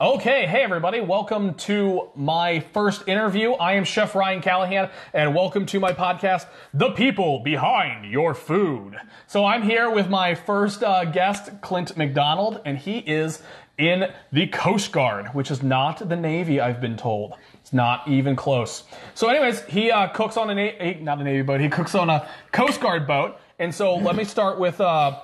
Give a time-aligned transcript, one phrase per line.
[0.00, 3.54] Okay, hey everybody, welcome to my first interview.
[3.54, 8.96] I am Chef Ryan Callahan, and welcome to my podcast, The People Behind Your Food.
[9.26, 13.42] So I'm here with my first uh, guest, Clint McDonald, and he is
[13.76, 17.34] in the Coast Guard, which is not the Navy, I've been told.
[17.54, 18.84] It's not even close.
[19.14, 21.60] So, anyways, he uh, cooks on a na- not a Navy boat.
[21.60, 23.40] He cooks on a Coast Guard boat.
[23.58, 25.22] And so, let me start with uh,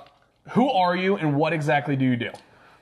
[0.49, 2.31] who are you and what exactly do you do?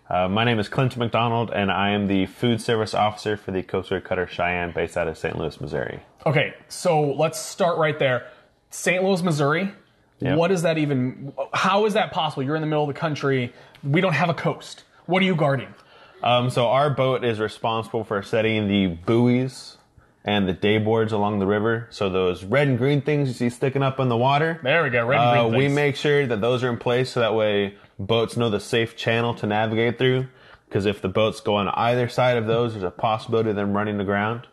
[0.10, 3.64] Uh, my name is Clint McDonald, and I am the food service officer for the
[3.64, 5.38] Coast Guard Cutter Cheyenne, based out of St.
[5.38, 6.02] Louis, Missouri.
[6.26, 8.28] Okay, so let's start right there.
[8.70, 9.04] St.
[9.04, 9.72] Louis, Missouri.
[10.20, 10.38] Yep.
[10.38, 11.34] What is that even?
[11.54, 12.44] How is that possible?
[12.44, 13.54] You're in the middle of the country.
[13.84, 14.84] We don't have a coast.
[15.06, 15.74] What are you guarding?
[16.22, 19.78] Um, so our boat is responsible for setting the buoys
[20.24, 21.88] and the day boards along the river.
[21.90, 24.60] So those red and green things you see sticking up in the water.
[24.64, 25.06] There we go.
[25.06, 27.76] Red and Uh, green we make sure that those are in place so that way
[28.06, 30.28] boats know the safe channel to navigate through.
[30.68, 33.74] Because if the boats go on either side of those, there's a possibility of them
[33.74, 34.48] running aground.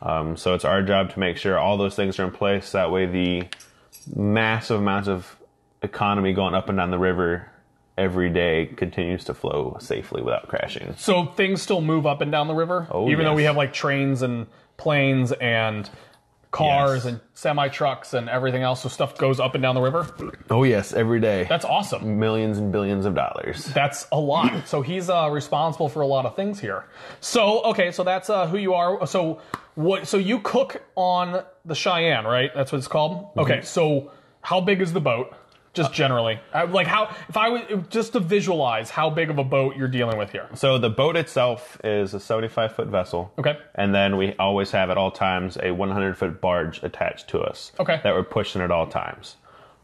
[0.00, 2.72] Um, so it's our job to make sure all those things are in place.
[2.72, 3.44] That way, the
[4.16, 5.36] massive amounts of
[5.82, 7.48] economy going up and down the river
[7.96, 10.94] every day continues to flow safely without crashing.
[10.96, 13.72] So things still move up and down the river, Oh, even though we have like
[13.72, 15.88] trains and planes and
[16.52, 17.04] cars Yes.
[17.06, 18.82] and semi trucks and everything else.
[18.82, 20.06] So stuff goes up and down the river.
[20.50, 21.46] Oh yes, every day.
[21.48, 22.20] That's awesome.
[22.20, 23.64] millions and billions of dollars.
[23.66, 24.52] That's a lot.
[24.66, 26.84] So he's uh, responsible for a lot of things here.
[27.20, 29.04] So okay, so that's uh, who you are.
[29.06, 29.40] So
[29.74, 30.06] what?
[30.06, 32.50] So you cook on the Cheyenne, right?
[32.54, 33.30] That's what it's called.
[33.36, 33.62] Okay.
[33.62, 35.34] So how big is the boat?
[35.74, 39.44] Just generally, Uh, like how if I was just to visualize how big of a
[39.44, 40.46] boat you're dealing with here.
[40.54, 43.32] So the boat itself is a 75 foot vessel.
[43.38, 43.56] Okay.
[43.74, 47.72] And then we always have at all times a 100 foot barge attached to us.
[47.80, 48.00] Okay.
[48.04, 49.36] That we're pushing at all times.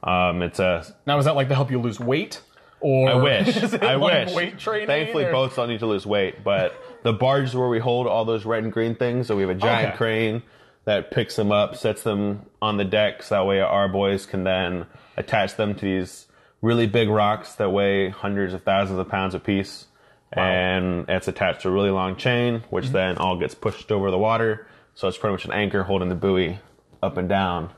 [0.03, 0.84] Um, it's a.
[1.06, 2.42] Now is that like to help you lose weight?
[2.80, 3.56] Or I wish.
[3.62, 4.34] is it I like wish.
[4.36, 4.86] Weight training.
[4.89, 8.06] Thankfully, or- boats don't need to lose weight, but the barge is where we hold
[8.06, 9.27] all those red and green things.
[9.27, 9.97] So we have a giant Okay.
[9.97, 10.42] crane
[10.84, 14.45] that picks them up, sets them on the deck, so that way our boys can
[14.45, 14.85] then
[15.18, 16.27] attach them to these
[16.62, 19.86] really big rocks that weigh hundreds of thousands of pounds a apiece.
[20.33, 22.92] And it's attached to a really long chain, which Mm-hmm.
[22.95, 24.67] then all gets pushed over the water.
[24.95, 26.58] So it's pretty much an anchor holding the buoy
[27.02, 27.70] up and down.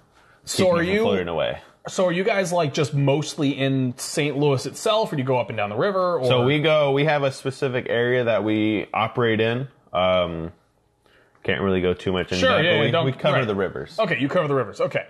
[0.44, 1.02] So are you?
[1.02, 1.60] floating away?
[1.88, 4.36] So are you guys like just mostly in St.
[4.36, 6.18] Louis itself, or do you go up and down the river?
[6.18, 6.26] Or?
[6.26, 6.92] So we go.
[6.92, 9.68] We have a specific area that we operate in.
[9.92, 10.52] Um,
[11.42, 13.46] can't really go too much into Sure, that, yeah, but yeah, we, we cover right.
[13.46, 13.98] the rivers.
[13.98, 14.80] Okay, you cover the rivers.
[14.80, 15.06] Okay.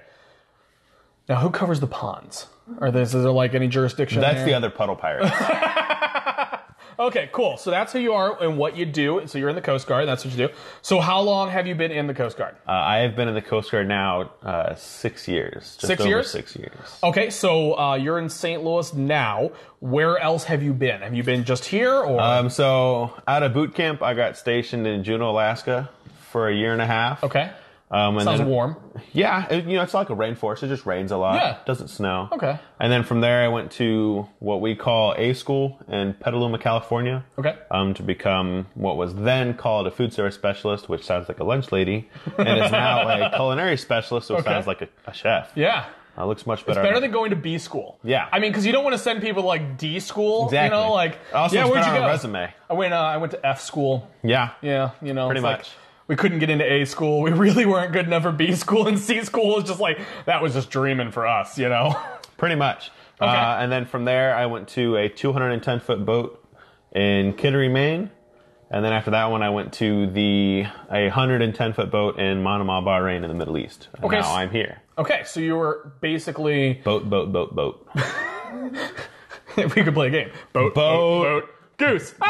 [1.31, 2.49] Now, who covers the ponds?
[2.79, 4.21] Are there, is there like any jurisdiction?
[4.21, 4.47] That's there?
[4.47, 5.31] the other puddle pirates.
[7.01, 7.57] Okay, cool.
[7.57, 9.23] So that's who you are and what you do.
[9.25, 10.07] So you're in the Coast Guard.
[10.07, 10.55] That's what you do.
[10.83, 12.57] So how long have you been in the Coast Guard?
[12.69, 15.79] uh, I have been in the Coast Guard now uh, six years.
[15.81, 16.31] Just Six years?
[16.31, 16.99] Six years.
[17.03, 18.63] Okay, so uh, you're in St.
[18.63, 19.51] Louis now.
[19.79, 21.01] Where else have you been?
[21.01, 24.87] Have you been just here, or Um, so out of boot camp, I got stationed
[24.87, 25.89] in Juneau, Alaska,
[26.31, 27.25] for a year and a half.
[27.25, 27.51] okay?
[27.93, 28.77] Um, and Sounds then, warm.
[29.13, 30.63] Yeah, it, you know, it's like a rainforest.
[30.63, 31.35] It just rains a lot.
[31.35, 31.59] Yeah.
[31.67, 32.29] doesn't snow.
[32.31, 32.57] Okay.
[32.79, 37.25] And then from there, I went to what we call A school in Petaluma, California.
[37.37, 37.57] Okay.
[37.71, 41.45] Um, to become what was then called a food service specialist, which sounds like a
[41.45, 42.09] lunch lady,
[42.39, 44.51] and is now a culinary specialist, which Okay.
[44.51, 45.51] sounds like a, a chef.
[45.57, 45.87] Yeah.
[46.17, 46.83] Uh, looks much better.
[46.83, 47.99] Better than going to B school.
[48.05, 48.29] Yeah.
[48.31, 50.45] I mean, because you don't want to send people to, like D school.
[50.47, 50.77] Exactly.
[50.79, 52.05] You know, like Also, yeah, it's where'd you go?
[52.05, 52.53] a resume.
[52.69, 52.93] I went.
[52.95, 54.09] Uh, I went to F school.
[54.23, 54.51] Yeah.
[54.63, 55.71] Yeah, you know, Pretty it's like, much.
[56.11, 57.21] We couldn't get into A school.
[57.23, 60.43] We really weren't good enough for B school, and C school was just like that
[60.43, 61.97] was just dreaming for us, you know.
[62.37, 62.91] Pretty much.
[63.21, 63.31] Okay.
[63.31, 66.45] Uh, and then from there, I went to a 210 foot boat
[66.93, 68.11] in Kittery, Maine.
[68.73, 72.83] And then after that one, I went to the a 110 foot boat in Manama,
[72.83, 73.87] Bahrain, in the Middle East.
[73.95, 74.83] And Okay, Now I'm here.
[74.99, 77.87] Okay, so you were basically Boat, boat, boat, boat.
[79.57, 81.23] if we could play a game, boat, boat, Boat.
[81.43, 82.15] boat, goose.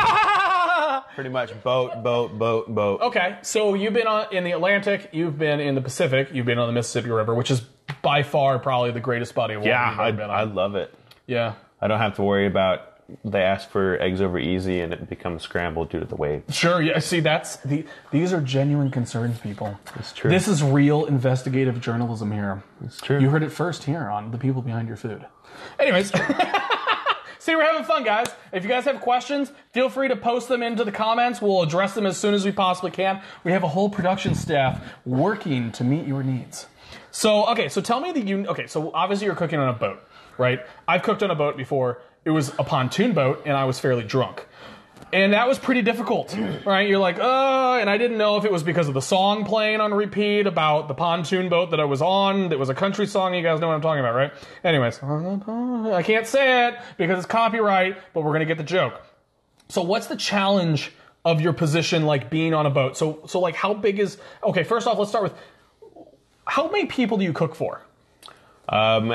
[1.21, 3.03] Pretty much boat, boat, boat, boat.
[3.03, 6.57] Okay, so you've been on, in the Atlantic, you've been in the Pacific, you've been
[6.57, 7.61] on the Mississippi River, which is
[8.01, 10.95] by far probably the greatest body of water Yeah, you've I, I love it.
[11.27, 11.57] yeah.
[11.79, 12.87] I don't have to worry about
[13.23, 16.57] they ask for eggs over easy and it becomes scrambled due to the waves.
[16.57, 16.81] Sure.
[16.81, 17.01] Yeah.
[17.01, 17.85] See, that's the.
[18.13, 19.79] These are genuine concerns, people.
[19.97, 20.31] It's true.
[20.31, 22.63] This is real investigative journalism here.
[22.85, 23.21] It's true.
[23.21, 25.27] You heard it first here on the people behind your food.
[25.79, 26.13] Anyways.
[27.51, 28.29] See, we're having fun, guys.
[28.53, 31.43] If you guys have questions, feel free to post them into the comments.
[31.43, 33.21] We'll address them as soon as we possibly can.
[33.43, 36.67] We have a whole production staff working to meet your needs.
[37.11, 38.47] So, okay, so tell me the you.
[38.47, 39.99] Okay, so obviously you're cooking on a boat,
[40.39, 40.61] right?
[40.87, 42.01] I've cooked on a boat before.
[42.25, 44.47] It was a pontoon boat, and I was fairly drunk.
[45.13, 46.89] And that was pretty difficult, right?
[46.89, 49.81] You're like, uh, and I didn't know if it was because of the song playing
[49.81, 52.51] on repeat about the pontoon boat that I was on.
[52.51, 53.35] That was a country song.
[53.35, 54.33] You guys know what I'm talking about, right?
[54.63, 59.01] Anyways, I can't say it because it's copyright, but we're gonna get the joke.
[59.69, 60.93] So, what's the challenge
[61.25, 62.97] of your position, like being on a boat.
[62.97, 64.19] So, so like, how big is?
[64.43, 65.35] Okay, first off, let's start with
[66.47, 67.83] how many people do you cook for?
[68.69, 69.15] Um,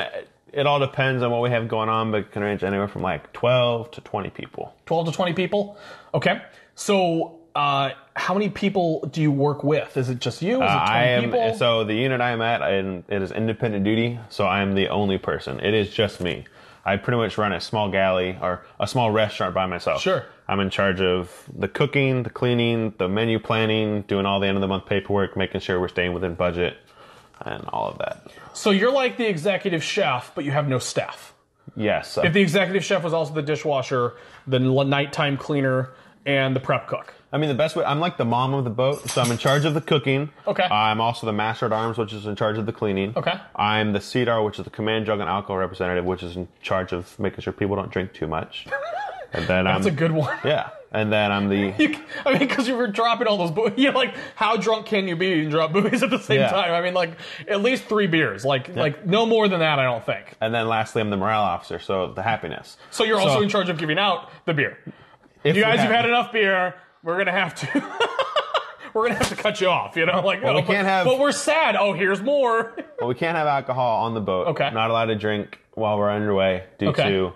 [0.56, 3.02] it all depends on what we have going on, but it can range anywhere from
[3.02, 4.74] like 12 to 20 people.
[4.86, 5.78] 12 to 20 people.
[6.14, 6.42] Okay.
[6.76, 9.96] So, uh, how many people do you work with?
[9.98, 10.56] Is it just you?
[10.64, 11.54] Is it 20 Uh, I am people?
[11.56, 14.90] so the unit I am at, and it is independent duty, so I am the
[14.90, 15.60] only person.
[15.60, 16.46] It is just me.
[16.88, 20.02] I pretty much run a small galley or a small restaurant by myself.
[20.02, 20.26] Sure.
[20.48, 24.58] I'm in charge of the cooking, the cleaning, the menu planning, doing all the end
[24.58, 26.78] of the month paperwork, making sure we're staying within budget,
[27.42, 28.28] and all of that.
[28.56, 31.34] So you're like the executive chef, but you have no staff.
[31.76, 32.18] Yes.
[32.18, 34.14] If the executive chef was also the dishwasher,
[34.48, 35.92] the nighttime cleaner,
[36.26, 37.14] and the prep cook.
[37.32, 39.38] I mean, the best way, I'm like the mom of the boat, so I'm in
[39.38, 40.30] charge of the cooking.
[40.48, 40.64] Okay.
[40.64, 43.14] I'm also the master at arms, which is in charge of the cleaning.
[43.16, 43.34] Okay.
[43.56, 46.94] I'm the CDAR, which is the command drug and alcohol representative, which is in charge
[46.94, 48.68] of making sure people don't drink too much.
[49.34, 50.38] And then That's I'm, a good one.
[50.46, 50.70] yeah.
[50.96, 51.96] And then I'm the, You,
[52.26, 53.74] I mean, because you were dropping all those buoys.
[53.78, 56.50] You're like, how drunk can you be and drop buoys at the same Yeah.
[56.50, 56.74] time?
[56.74, 58.46] I mean, like, at least three beers.
[58.46, 60.36] Like, like no more than that, I don't think.
[60.42, 62.78] and then lastly, I'm the morale officer, so the happiness.
[62.92, 64.78] So you're also in charge of giving out the beer.
[65.44, 66.76] If You guys, have- had enough beer.
[67.04, 67.68] We're gonna have to.
[68.94, 69.96] we're gonna have to cut you off.
[69.96, 71.76] You know, like we oh, but- can't have- But we're sad.
[71.76, 72.76] Oh, here's more.
[73.00, 74.48] Well, we can't have alcohol on the boat.
[74.48, 74.70] Okay.
[74.72, 77.10] Not allowed to drink while we're underway due Okay.
[77.10, 77.34] to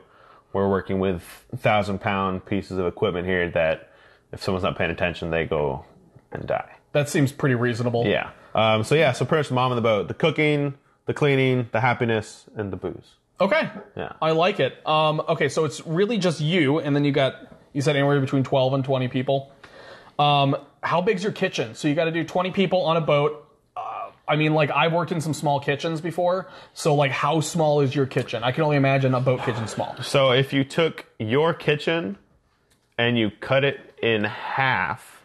[0.54, 1.22] we're working with
[1.58, 3.92] thousand pound pieces of equipment here that
[4.32, 5.86] if someone's not paying attention, they go
[6.32, 6.72] and die.
[6.94, 8.06] that seems pretty reasonable.
[8.06, 8.32] Yeah.
[8.56, 10.08] Um, so yeah, so pretty much mom of the boat.
[10.08, 10.76] The cooking,
[11.06, 13.16] the cleaning, the happiness, and the booze.
[13.42, 13.70] Okay.
[13.96, 14.14] Yeah.
[14.22, 14.86] I like it.
[14.88, 17.36] Um, okay, so it's really just you, and then you got
[17.74, 19.52] you said anywhere between twelve and twenty people.
[20.18, 21.76] Um, how big's your kitchen?
[21.76, 23.46] So you got to do twenty people on a boat.
[24.30, 26.48] I mean, like I've worked in some small kitchens before.
[26.74, 28.44] So like, how small is your kitchen?
[28.44, 29.96] I can only imagine a boat kitchen small.
[30.04, 32.18] So if you took your kitchen
[32.98, 35.24] and you cut it in half,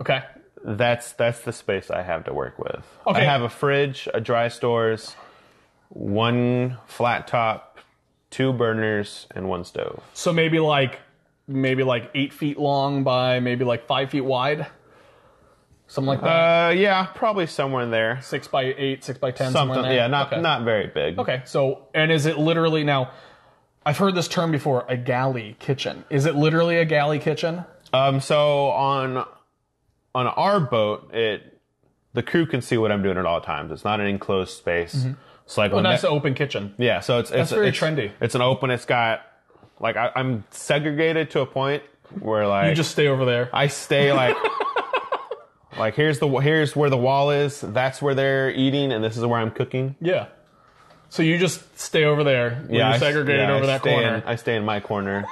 [0.00, 0.22] Okay.
[0.64, 2.84] that's that's the space I have to work with.
[3.06, 3.20] Okay.
[3.20, 5.14] I have a fridge, a dry stores,
[5.90, 7.78] one flat top,
[8.30, 10.02] two burners, and one stove.
[10.14, 11.00] So maybe like
[11.46, 14.66] maybe like eight feet long by maybe like five feet wide,
[15.88, 16.68] something like that.
[16.68, 18.20] Uh, yeah, probably somewhere in there.
[18.22, 20.04] six by eight, six by ten, somewhere Something, in there.
[20.04, 20.40] yeah, not Okay.
[20.40, 21.18] not very big.
[21.18, 23.10] Okay, so and is it literally now?
[23.84, 26.04] I've heard this term before, a galley kitchen.
[26.10, 27.64] Is it literally a galley kitchen?
[27.92, 29.24] Um, so on
[30.14, 31.58] on our boat, it
[32.12, 33.72] the crew can see what I'm doing at all times.
[33.72, 35.06] It's not an enclosed space.
[35.44, 36.74] It's like A when nice that- open kitchen.
[36.76, 37.00] yeah.
[37.00, 38.10] So it's it's very it's, trendy.
[38.20, 38.70] It's an open.
[38.70, 39.22] It's got
[39.80, 41.82] like I, I'm segregated to a point
[42.20, 43.48] where like You just stay over there.
[43.54, 44.36] I stay like
[45.78, 47.60] like here's the here's where the wall is.
[47.60, 49.96] That's where they're eating, and this is where I'm cooking.
[50.00, 50.26] Yeah.
[51.10, 52.64] So you just stay over there.
[52.68, 54.14] Yeah, you're segregated yeah, over I that stay corner.
[54.16, 55.24] In, I stay in my corner,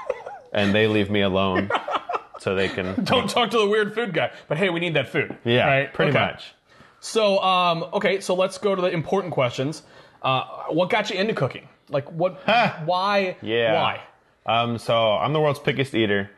[0.52, 1.70] and they leave me alone,
[2.40, 3.04] so they can.
[3.04, 4.30] Don't talk to the weird food guy.
[4.48, 5.36] But hey, we need that food.
[5.44, 5.92] Yeah, right?
[5.92, 6.20] pretty Okay.
[6.20, 6.54] much.
[7.00, 9.82] So, um, okay, so let's go to the important questions.
[10.22, 11.68] Uh, what got you into cooking?
[11.90, 12.40] Like, what?
[12.86, 13.36] why?
[13.42, 13.74] Yeah.
[13.74, 14.00] Why?
[14.46, 16.30] Um, so I'm the world's pickiest eater.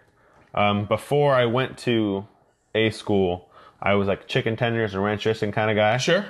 [0.55, 2.27] Um, before I went to
[2.75, 3.48] a school,
[3.81, 5.97] I was like chicken tenders and ranch dressing kind of guy.
[5.99, 6.25] Sure.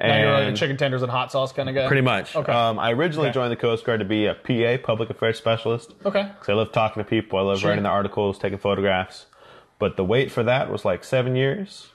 [0.00, 1.86] Now you're like a And chicken tenders and hot sauce kind of guy.
[1.88, 2.36] pretty much.
[2.36, 2.52] Okay.
[2.52, 3.34] Um, I originally Okay.
[3.34, 5.92] joined the Coast Guard to be a PA, public affairs specialist.
[6.06, 6.22] Okay.
[6.22, 7.38] Because I love talking to people.
[7.38, 7.70] I love Sure.
[7.70, 9.26] writing the articles, taking photographs.
[9.80, 11.88] But the wait for that was like seven years.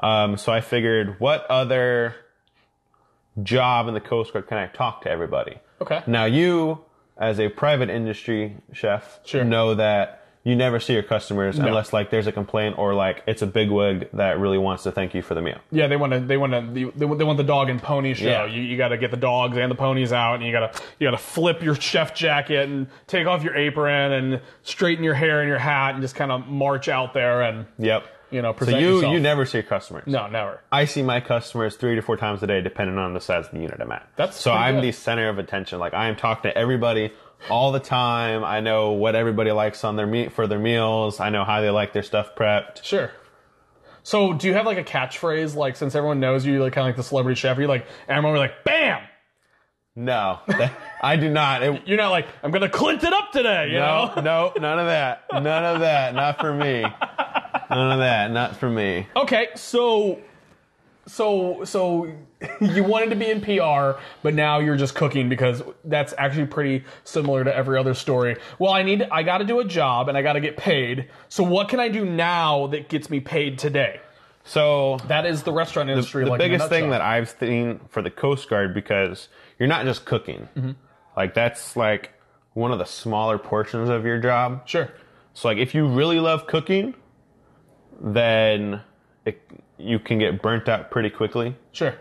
[0.00, 2.16] Um, so I figured, what other
[3.42, 5.58] job in the Coast Guard can I talk to everybody?
[5.80, 6.02] Okay.
[6.06, 6.80] Now you,
[7.16, 9.44] as a private industry chef, Sure.
[9.44, 10.19] know that
[10.50, 14.10] you never see your customers unless like there's a complaint or like it's a bigwig
[14.12, 15.58] that really wants to thank you for the meal.
[15.70, 16.20] Yeah, they want to.
[16.20, 16.60] They want to.
[16.94, 18.26] They, want- they want the dog and pony show.
[18.26, 18.44] Yeah.
[18.46, 20.82] You, you got to get the dogs and the ponies out, and you got to
[20.98, 25.14] you got to flip your chef jacket and take off your apron and straighten your
[25.14, 28.04] hair and your hat and just kind of march out there and Yep.
[28.30, 29.12] you know So you yourself.
[29.12, 30.04] you never see your customers.
[30.06, 30.60] no, never.
[30.72, 33.52] I see my customers three to four times a day, depending on the size of
[33.52, 34.08] the unit I'm at.
[34.16, 34.84] That's so I'm good.
[34.84, 35.78] the center of attention.
[35.78, 37.12] Like I am talking to everybody
[37.48, 38.44] all the time.
[38.44, 41.20] I know what everybody likes on their meat for their meals.
[41.20, 42.82] I know how they like their stuff prepped.
[42.84, 43.10] Sure.
[44.02, 45.54] So, do you have like a catchphrase?
[45.54, 47.58] Like, since everyone knows you, you're like kind of like the celebrity chef.
[47.58, 49.02] You're like, and everyone will be like, "Bam!"
[49.96, 51.62] No, that- I do not.
[51.62, 54.22] It, You're not like, "I'm gonna Clint it up today," you no, know?
[54.22, 55.24] no, none of that.
[55.32, 56.14] None of that.
[56.14, 56.82] Not for me.
[57.70, 58.30] None of that.
[58.32, 59.06] Not for me.
[59.14, 60.18] Okay, so,
[61.06, 62.12] so, so
[62.60, 66.84] you wanted to be in PR, but now you're just cooking because that's actually pretty
[67.04, 68.36] similar to every other story.
[68.58, 71.10] Well, I need, I got to do a job and I got to get paid.
[71.28, 74.00] So, what can I do now that gets me paid today?
[74.44, 76.24] So That is the restaurant industry.
[76.24, 79.28] the like, in a biggest thing that I've seen for the Coast Guard because
[79.58, 80.48] you're not just cooking.
[80.56, 80.72] Mm-hmm.
[81.16, 82.14] Like that's like
[82.54, 84.66] one of the smaller portions of your job.
[84.66, 84.90] sure.
[85.34, 86.94] So like if you really love cooking,
[88.00, 88.80] then
[89.24, 89.40] it,
[89.80, 91.94] you can get burnt out pretty quickly Sure.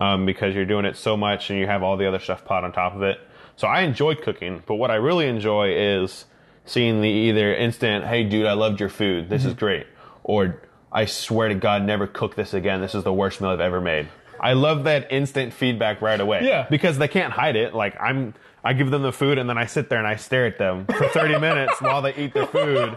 [0.00, 2.64] um, because you're doing it so much and you have all the other stuff pot
[2.64, 3.18] on top of it.
[3.56, 6.26] So I enjoy cooking, but what I really enjoy is
[6.64, 9.28] seeing the either instant, "Hey, dude, I loved your food.
[9.28, 9.58] This is Mm-hmm.
[9.58, 9.86] great,"
[10.22, 10.62] or
[10.92, 12.80] "I swear to God, never cook this again.
[12.80, 14.08] This is the worst meal I've ever made."
[14.40, 16.42] I love that instant feedback right away.
[16.44, 16.66] Yeah.
[16.70, 17.74] because they can't hide it.
[17.74, 20.46] Like I'm, I give them the food and then I sit there and I stare
[20.46, 22.96] at them for 30 minutes while they eat their food.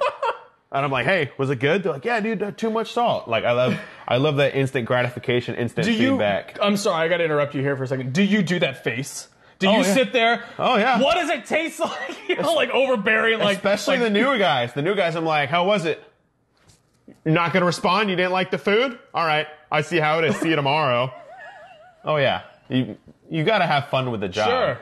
[0.73, 3.43] And I'm like, "Hey, was it good?" They're like, "Yeah, dude, too much salt." Like
[3.43, 6.11] I love, I love that instant gratification, instant Do you?
[6.11, 6.57] feedback.
[6.61, 8.13] I'm sorry, I got to interrupt you here for a second.
[8.13, 9.27] Do you do that face?
[9.59, 9.93] Do Oh, you yeah.
[9.93, 10.43] sit there?
[10.57, 10.99] Oh, yeah.
[11.01, 12.29] What does it taste like?
[12.29, 14.73] You know, like overbearing, like Especially like, the newer guys.
[14.73, 16.01] The new guys, I'm like, how was it?
[17.25, 18.09] You're not to respond?
[18.09, 18.97] You didn't like the food?
[19.13, 19.45] All right.
[19.71, 20.35] I see how it is.
[20.37, 21.13] See you tomorrow.
[22.05, 22.41] oh, yeah.
[22.69, 22.97] You,
[23.29, 24.47] you got to have fun with the job.
[24.49, 24.79] Sure.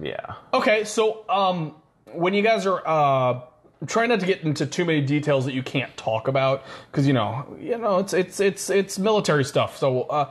[0.00, 0.34] Yeah.
[0.54, 1.74] Okay, so um,
[2.12, 3.40] when you guys are uh,
[3.86, 7.12] try not to get into too many details that you can't talk about because you
[7.12, 9.76] know you know it's it's it's it's military stuff.
[9.76, 10.30] So uh,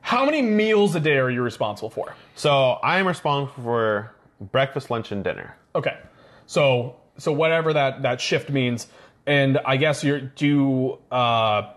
[0.00, 2.14] how many meals a day are you responsible for?
[2.34, 5.56] So I'm responsible for breakfast, lunch, and dinner.
[5.74, 5.98] Okay,
[6.46, 8.88] so so whatever that that shift means,
[9.26, 10.46] and I guess you're do.
[10.46, 11.72] You, uh,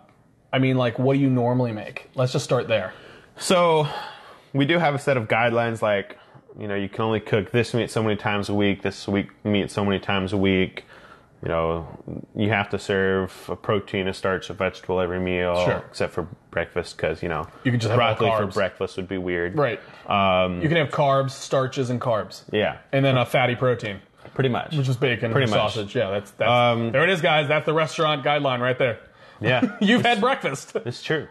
[0.53, 2.11] I mean, like, what do you normally make?
[2.13, 2.93] Let's just start there.
[3.37, 3.87] So
[4.53, 6.19] we do have a set of guidelines like,
[6.59, 9.29] you know, you can only cook this meat so many times a week, this week
[9.45, 10.85] meat so many times a week.
[11.41, 11.87] You know,
[12.35, 15.83] you have to serve a protein, a starch, a vegetable every meal, Sure.
[15.89, 19.57] except for breakfast because you know You can just broccoli for breakfast would be weird.
[19.57, 19.81] Right.
[20.07, 23.99] Um, You can have carbs, starches, and carbs, yeah, and then a fatty protein.
[24.35, 24.73] pretty much.
[24.73, 25.73] Which is bacon Pretty and much.
[25.73, 25.93] sausage.
[25.95, 27.49] Yeah, that's, that's Um, there it is, guys.
[27.49, 28.99] That's the restaurant guideline right there.
[29.41, 30.71] yeah, You've had breakfast.
[30.85, 31.27] it's true.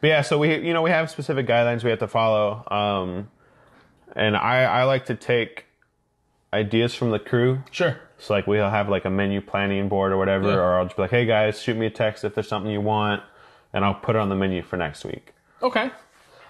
[0.00, 3.28] But yeah, so we you know we have specific guidelines we have to follow, um,
[4.16, 5.66] and I I like to take
[6.52, 7.96] ideas from the crew Sure.
[8.18, 10.56] So like we'll have like a menu planning board or whatever, Yeah.
[10.56, 12.80] or I'll just be like, hey guys, shoot me a text if there's something you
[12.80, 13.22] want,
[13.72, 15.32] and I'll put it on the menu for next week.
[15.62, 15.90] Okay.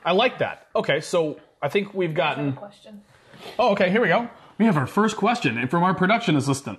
[0.04, 0.66] I like that.
[0.74, 2.54] Okay, so I think we've gotten.
[2.54, 3.02] Question.
[3.58, 3.90] Oh, okay.
[3.90, 4.28] Here we go.
[4.58, 6.78] We have our first question from our production assistant.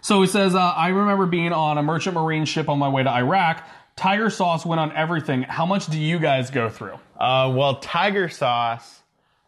[0.00, 3.02] So he says, uh, "I remember being on a merchant marine ship on my way
[3.02, 3.66] to Iraq.
[3.96, 5.42] Tiger sauce went on everything.
[5.42, 9.00] How much do you guys go through?" Uh, well, tiger sauce,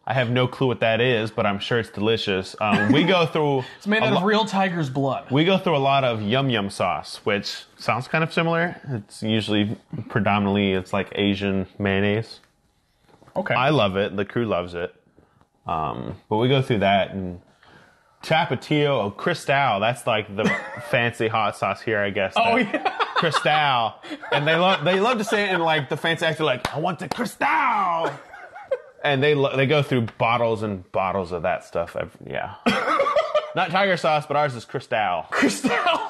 [0.06, 2.56] I have no clue what that is, but I'm sure it's delicious.
[2.60, 5.30] Um, we go through It's made out lo- of real tiger's blood.
[5.30, 8.76] we go through a lot of yum yum sauce, which sounds kind of similar.
[8.88, 9.76] It's usually
[10.08, 12.40] predominantly it's like Asian mayonnaise.
[13.36, 13.54] Okay.
[13.54, 14.16] I love it.
[14.16, 14.92] The crew loves it.
[15.66, 17.40] Um, but we go through that and
[18.22, 19.80] Tapatio, oh, Cristal.
[19.80, 20.44] That's like the
[20.90, 22.32] fancy hot sauce here, I guess.
[22.36, 22.96] oh that- yeah.
[23.20, 23.94] Cristal,
[24.32, 26.78] and they love they love to say it in like the fancy accent, like I
[26.78, 28.10] want the Cristal,
[29.02, 31.96] and they lo- they go through bottles and bottles of that stuff.
[31.96, 32.54] ev- Yeah,
[33.54, 35.26] not tiger sauce, but ours is Cristal.
[35.30, 35.70] Cristal.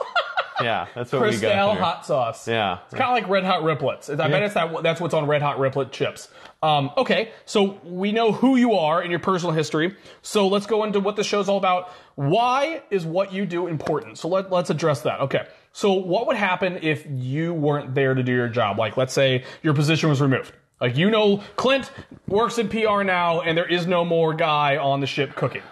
[0.62, 1.82] Yeah, that's what we Cristal go through.
[1.82, 2.46] hot sauce.
[2.46, 4.10] Yeah, It's kind of like Red Hot Riplets.
[4.10, 4.82] I bet it's that.
[4.82, 6.28] That's what's on Red Hot Riplet chips.
[6.62, 9.96] Um, okay, so we know who you are and your personal history.
[10.20, 11.90] So let's go into what the show's all about.
[12.16, 14.18] Why is what you do important?
[14.18, 15.20] So let, let's address that.
[15.20, 18.78] Okay, so what would happen if you weren't there to do your job?
[18.78, 20.52] Like, let's say your position was removed.
[20.80, 21.90] Like, you know, Clint
[22.26, 25.62] works in PR now, and there is no more guy on the ship cooking.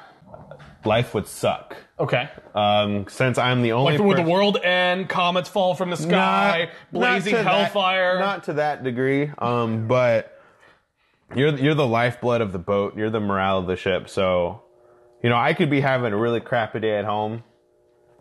[0.85, 1.77] life would suck.
[1.99, 5.09] Okay, Um, since I'm the only like would the world end?
[5.09, 6.71] Comets fall from the sky?
[6.93, 8.19] blazing to that- hellfire?
[8.21, 10.41] not to that degree, um, but
[11.35, 12.97] you're you're the lifeblood of the boat.
[12.97, 14.09] You're the morale of the ship.
[14.09, 14.63] So,
[15.23, 17.43] you know, I could be having a really crappy day at home,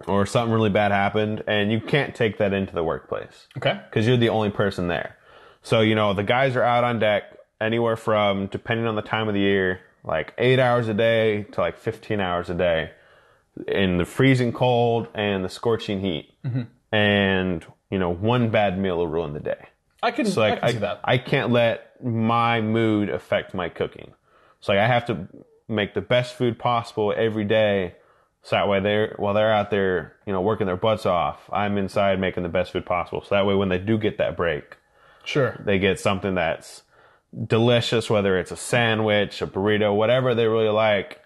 [0.08, 3.79] or something really bad happened, and you can't take that into the workplace okay.
[3.89, 5.17] because you're the only person there.
[5.62, 7.24] So, you know, the guys are out on deck
[7.60, 11.62] anywhere from, depending on the time of the year, like eight hours a day to
[11.62, 12.92] like 15 hours a day
[13.68, 16.34] in the freezing cold and the scorching heat.
[16.46, 16.62] Mm-hmm.
[16.96, 19.68] And, you know, one bad meal will ruin the day.
[20.02, 21.00] I can, So, like, I can see that.
[21.04, 24.14] I can't let my mood affect my cooking.
[24.62, 25.28] So, like, I have to
[25.68, 27.96] make the best food possible every day.
[28.44, 31.78] So that way they're, while they're out there, you know, working their butts off, I'm
[31.78, 33.22] inside making the best food possible.
[33.22, 34.78] So that way when they do get that break,
[35.28, 35.62] Sure.
[35.66, 36.84] they get something that's
[37.46, 41.22] delicious, whether it's a sandwich, a burrito, whatever they really like,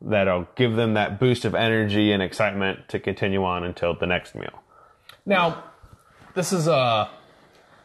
[0.00, 4.34] that'll give them that boost of energy and excitement to continue on until the next
[4.34, 4.62] meal.
[5.24, 5.64] Now,
[6.34, 7.08] this is uh,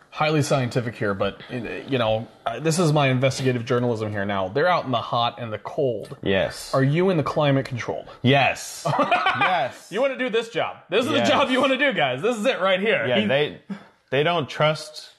[0.09, 2.27] highly scientific here, but you know,
[2.59, 4.25] this is my investigative journalism here.
[4.25, 6.17] Now, they're out in the hot and the cold.
[6.21, 6.73] Yes.
[6.73, 8.05] Are you in the climate control?
[8.21, 8.85] yes.
[9.39, 9.87] yes.
[9.89, 10.77] You want to do this job?
[10.89, 11.27] This is Yes.
[11.29, 12.21] the job you want to do, guys.
[12.21, 13.07] This is it right here.
[13.07, 13.61] yeah, He- they
[14.09, 15.10] they don't trust.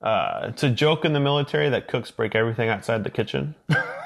[0.00, 3.54] Uh, it's a joke in the military that cooks break everything outside the kitchen,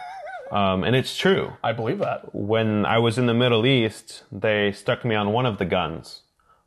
[0.51, 1.53] um, and it's true.
[1.63, 2.35] I believe that.
[2.35, 6.23] when I was in the Middle East, they stuck me on one of the guns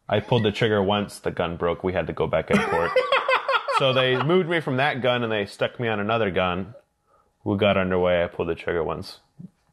[0.07, 1.83] I pulled the trigger once, the gun broke.
[1.83, 2.91] We had to go back in port.
[3.79, 6.75] so they moved me from that gun and they stuck me on another gun.
[7.43, 8.23] We got underway.
[8.23, 9.19] I pulled the trigger once.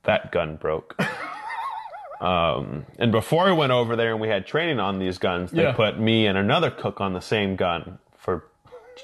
[0.05, 0.97] That gun broke.
[2.21, 5.65] um, and before we went over there and we had training on these guns, they
[5.65, 5.73] Yeah.
[5.73, 7.99] put me and another cook on the same gun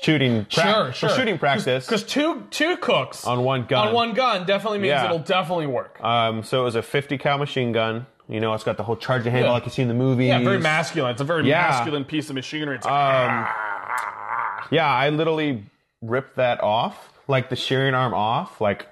[0.01, 1.09] shooting pra- Sure, for sure.
[1.11, 3.89] shooting practice Because two two cooks on one gun.
[3.89, 5.05] on one gun definitely means Yeah.
[5.07, 6.03] it'll definitely work.
[6.03, 8.07] Um, so it was a 50 cal machine gun.
[8.29, 9.55] You know, it's got the whole charging handle Yeah.
[9.55, 10.27] like you see in the movie.
[10.27, 11.13] yeah, very masculine.
[11.13, 11.63] It's a very Yeah.
[11.63, 12.77] masculine piece of machinery.
[12.85, 13.47] Like, Um,
[14.71, 15.65] yeah, I literally
[16.03, 18.61] ripped that off, like the shearing arm off.
[18.61, 18.87] Like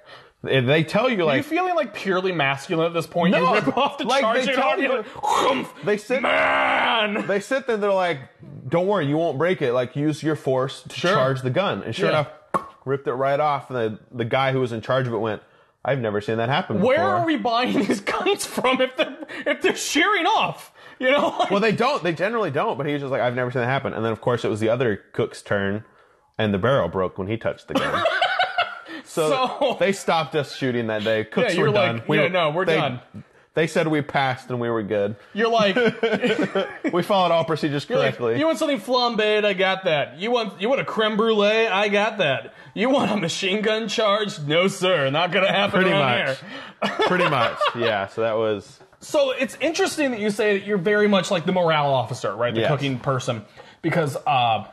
[0.46, 1.34] they- they tell you, like.
[1.34, 3.32] Are you feeling like purely masculine at this point?
[3.32, 7.26] No, you rip off the like, they charging tell you- like, they sit, man.
[7.26, 7.76] they sit there.
[7.76, 8.20] They're like,
[8.68, 9.72] "Don't worry, you won't break it.
[9.72, 11.10] Like use your force to Sure.
[11.12, 12.26] charge the gun." And sure Yeah.
[12.52, 13.70] enough, ripped it right off.
[13.70, 15.42] And the the guy who was in charge of it went,
[15.84, 19.16] "I've never seen that happen Where before." are we buying these guns from if they're
[19.46, 20.72] if they're shearing off?
[20.98, 22.02] You know, like, Well, they don't.
[22.02, 22.78] They generally don't.
[22.78, 23.92] But he was just like, I've never seen that happen.
[23.92, 25.84] And then, of course, it was the other cook's turn,
[26.38, 28.02] and the barrel broke when he touched the gun.
[29.16, 31.24] so, So- they stopped us shooting that day.
[31.24, 32.02] Cooks Yeah, were like, done.
[32.08, 33.00] We yeah, were- no, we're they- done.
[33.54, 35.16] They said we passed and we were good.
[35.32, 35.74] you're like,
[36.92, 38.38] We followed all procedures You're like, correctly.
[38.38, 39.46] you want something flambéed?
[39.46, 40.18] I got that.
[40.18, 41.66] You want you want a creme brulee?
[41.66, 42.52] I got that.
[42.74, 44.38] You want a machine gun charge?
[44.40, 45.08] No, sir.
[45.08, 46.36] Not gonna happen Pretty much.
[47.08, 47.58] Pretty much.
[47.74, 48.08] Yeah.
[48.08, 48.78] So that was.
[49.00, 52.52] So it's interesting that you say that you're very much like the morale officer, right?
[52.54, 52.70] The Yes.
[52.70, 53.42] cooking person,
[53.80, 54.64] because uh,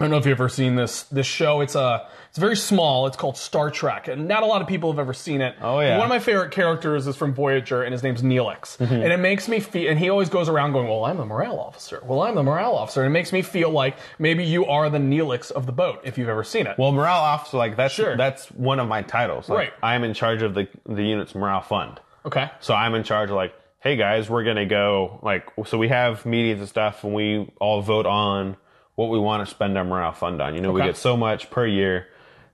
[0.00, 1.60] I don't know if you've ever seen this this show.
[1.60, 3.06] It's a it's very small.
[3.08, 5.56] It's called Star Trek, and not a lot of people have ever seen it.
[5.60, 5.96] Oh, yeah.
[5.96, 8.94] One of my favorite characters is from Voyager, and his name's Neelix, Mm-hmm.
[8.94, 9.90] and it makes me feel.
[9.90, 12.00] And he always goes around going, "Well, I'm the morale officer.
[12.04, 14.98] Well, I'm the morale officer," and it makes me feel like maybe you are the
[14.98, 16.78] Neelix of the boat if you've ever seen it.
[16.78, 18.16] Well, morale officer, like that's Sure.
[18.16, 19.48] that's one of my titles.
[19.48, 19.72] Like, Right.
[19.82, 21.98] I'm in charge of the the unit's morale fund.
[22.24, 22.50] okay.
[22.60, 26.24] So I'm in charge of like, hey guys, we're gonna go like so we have
[26.24, 28.56] meetings and stuff and we all vote on
[28.98, 30.56] what we want to spend our morale fund on.
[30.56, 32.08] You know, we get so much per year.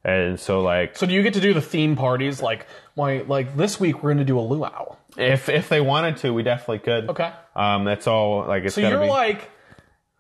[0.04, 3.56] And so like So do you get to do the theme parties like why like
[3.56, 4.96] this week we're going to do a luau?
[5.16, 7.08] if if they wanted to, we definitely could.
[7.08, 7.32] Okay.
[7.56, 9.50] Um that's all like it's So you're be like,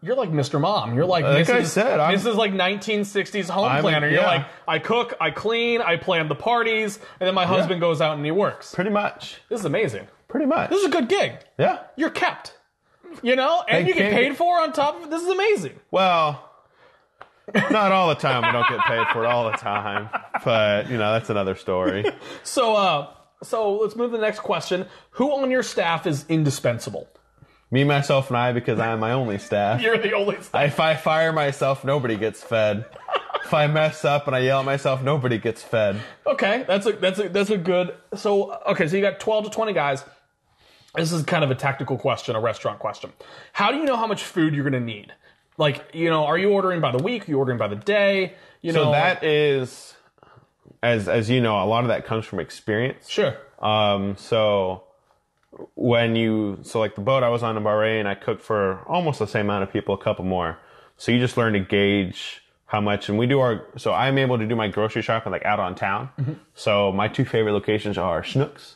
[0.00, 0.58] you're like Mr.
[0.58, 0.94] Mom.
[0.94, 1.54] You're like Like Mrs.
[1.54, 2.36] I said, I'm- Mrs.
[2.36, 4.08] like 1960s home I'm- planner.
[4.08, 4.26] You're yeah.
[4.26, 8.16] like, I cook, I clean, I plan the parties, and then my husband goes out
[8.16, 8.74] and he works.
[8.74, 9.42] pretty much.
[9.50, 10.06] This is amazing.
[10.28, 10.70] Pretty much.
[10.70, 11.32] This is a good gig.
[11.58, 11.80] yeah.
[11.96, 12.53] You're kept.
[13.22, 15.10] You know, and They you get can't- paid for on top of it.
[15.10, 15.78] This is amazing.
[15.90, 16.50] Well,
[17.54, 18.42] not all the time.
[18.44, 20.08] We don't get paid for it all the time.
[20.44, 22.04] But, you know, that's another story.
[22.42, 23.08] So, uh,
[23.42, 24.86] so let's move to the next question.
[25.12, 27.08] Who on your staff is indispensable?
[27.70, 29.80] Me, myself, and I, because I am my only staff.
[29.82, 30.64] You're the only staff.
[30.64, 32.84] If I fire myself, nobody gets fed.
[33.44, 36.00] if I mess up and I yell at myself, nobody gets fed.
[36.26, 37.94] Okay, that's a that's a that's a good.
[38.14, 40.04] So okay, so you got twelve to twenty guys.
[40.94, 43.12] This is kind of a tactical question, a restaurant question.
[43.52, 45.12] How do you know how much food you're going to need?
[45.58, 47.28] Like, you know, are you ordering by the week?
[47.28, 48.34] Are you ordering by the day?
[48.60, 49.94] You So know, that is,
[50.82, 53.08] as as you know, a lot of that comes from experience.
[53.08, 53.36] sure.
[53.60, 54.84] Um, so
[55.74, 59.18] when you so like the boat I was on in Bahrain, I cooked for almost
[59.18, 60.58] the same amount of people, a couple more.
[60.96, 63.66] So you just learn to gauge how much, and we do our.
[63.76, 66.40] So I'm able to do my grocery shopping like out on town.
[66.54, 68.74] So my two favorite locations are Schnucks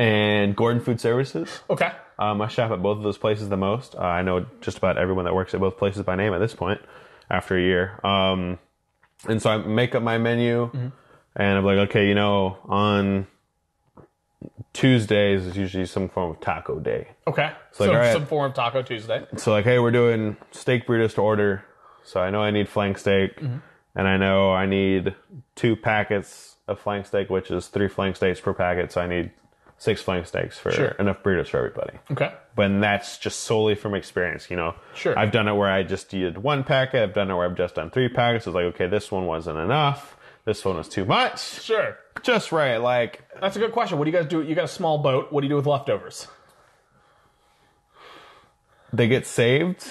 [0.00, 1.60] and Gordon Food Services.
[1.68, 1.92] Okay.
[2.18, 3.94] Um, I shop at both of those places the most.
[3.94, 6.54] Uh, I know just about everyone that works at both places by name at this
[6.54, 6.80] point
[7.28, 8.00] after a year.
[8.02, 8.58] Um,
[9.28, 10.70] and so I make up my menu
[11.36, 13.26] and I'm like, okay, you know, on
[14.72, 17.08] Tuesdays is usually some form of taco day.
[17.26, 17.52] Okay.
[17.72, 18.12] So, like, all right.
[18.12, 19.26] some form of Taco Tuesday.
[19.36, 21.64] So like, hey, we're doing steak burritos to order.
[22.04, 25.14] So I know I need flank steak and I know I need
[25.56, 28.92] two packets of flank steak, which is three flank steaks per packet.
[28.92, 29.32] So I need
[29.80, 30.88] six flank steaks for Sure.
[31.00, 31.98] enough burritos for everybody.
[32.12, 32.32] Okay.
[32.54, 34.50] but that's just solely from experience.
[34.50, 35.18] You know, Sure.
[35.18, 37.02] I've done it where I just did one packet.
[37.02, 38.46] I've done it where I've just done three packets.
[38.46, 40.16] It's like, okay, this one wasn't enough.
[40.44, 41.38] This one was too much.
[41.40, 41.96] Sure.
[42.22, 42.76] Just right.
[42.76, 43.98] Like, That's a good question.
[43.98, 44.42] What do you guys do?
[44.42, 45.32] You got a small boat.
[45.32, 46.28] What do you do with leftovers?
[48.92, 49.84] They get saved,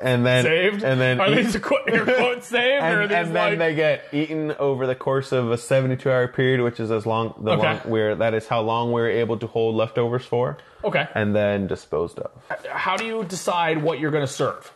[0.00, 0.82] and then Saved?
[0.82, 3.50] and then are eat- these qu- your quotes saved, or are and, these and then
[3.50, 3.58] like?
[3.58, 7.34] they get eaten over the course of a seventy-two hour period, which is as long
[7.40, 7.62] the Okay.
[7.62, 11.08] long where that is how long we're able to hold leftovers for, okay.
[11.14, 12.30] and then disposed of.
[12.70, 14.72] How do you decide what you're going to serve?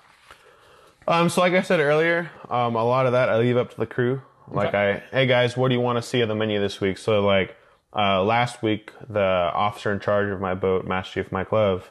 [1.07, 3.77] Um, so like I said earlier, um, a lot of that I leave up to
[3.77, 4.21] the crew.
[4.51, 5.03] Like Okay.
[5.13, 6.99] I, hey guys, what do you want to see on the menu this week?
[6.99, 7.57] So like,
[7.97, 11.91] uh, last week, the officer in charge of my boat, Master Chief Mike Love,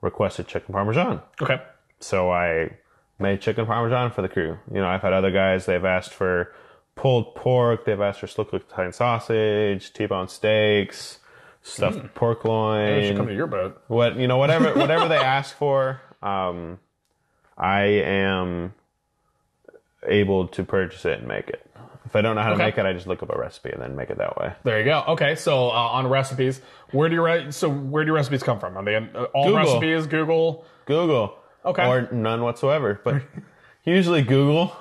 [0.00, 1.20] requested chicken parmesan.
[1.40, 1.60] Okay.
[2.00, 2.76] So I
[3.18, 4.58] made chicken parmesan for the crew.
[4.72, 6.52] You know, I've had other guys, they've asked for
[6.94, 11.18] pulled pork, they've asked for slow cooked Italian sausage, T-bone steaks,
[11.62, 13.02] stuffed pork loin.
[13.04, 13.82] Should come to your boat.
[13.88, 16.00] what, you know, whatever, whatever they ask for.
[16.22, 16.78] Um,
[17.56, 18.74] I am
[20.06, 21.66] able to purchase it and make it.
[22.10, 23.80] If I don't know how to make it, I just look up a recipe and
[23.80, 24.52] then make it that way.
[24.64, 25.04] There you go.
[25.10, 28.58] Okay, so uh, on recipes, where do your re- so where do your recipes come
[28.58, 28.76] from?
[28.76, 29.58] Are they uh, all Google.
[29.58, 30.08] recipes?
[30.08, 30.64] Google.
[30.86, 31.36] Google.
[31.64, 31.86] Okay.
[31.86, 33.00] Or none whatsoever.
[33.04, 33.22] But
[33.84, 34.76] usually Google.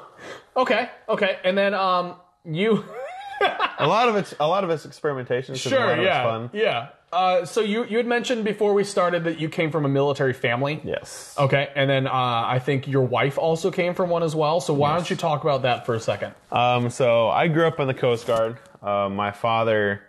[0.58, 2.84] Okay, okay, and then um, you.
[3.78, 5.54] A lot of it's a lot of it's experimentation.
[5.54, 6.02] Sure.
[6.02, 6.02] Yeah.
[6.02, 6.50] It's fun.
[6.52, 6.90] Yeah.
[7.12, 10.34] Uh, so you you had mentioned before we started that you came from a military
[10.34, 10.80] family.
[10.84, 11.34] Yes.
[11.40, 14.62] Okay, and then uh, I think your wife also came from one as well.
[14.62, 16.34] So why don't you talk about that for a second?
[16.52, 18.58] Um, so I grew up in the Coast Guard.
[18.82, 20.02] Uh, my father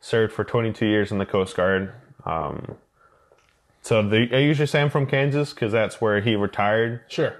[0.00, 1.92] served for 22 years in the Coast Guard.
[2.24, 2.76] Um,
[3.82, 7.34] so the, I usually say I'm from Kansas because that's where he retired Sure.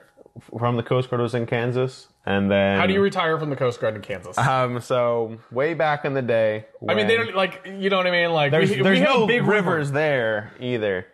[0.58, 2.08] from the Coast Guard was in Kansas.
[2.26, 4.38] And then How do you retire from the Coast Guard in Kansas?
[4.38, 7.98] Um, so way back in the day, I mean, they when- don't like you know
[7.98, 8.30] what I mean.
[8.32, 9.72] Like There's, we, there's we no big river.
[9.72, 11.06] rivers there either.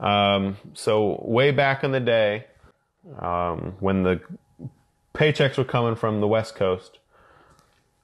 [0.00, 2.46] Um, so way back in the day,
[3.20, 4.20] um, when the
[5.14, 6.98] paychecks were coming from the West Coast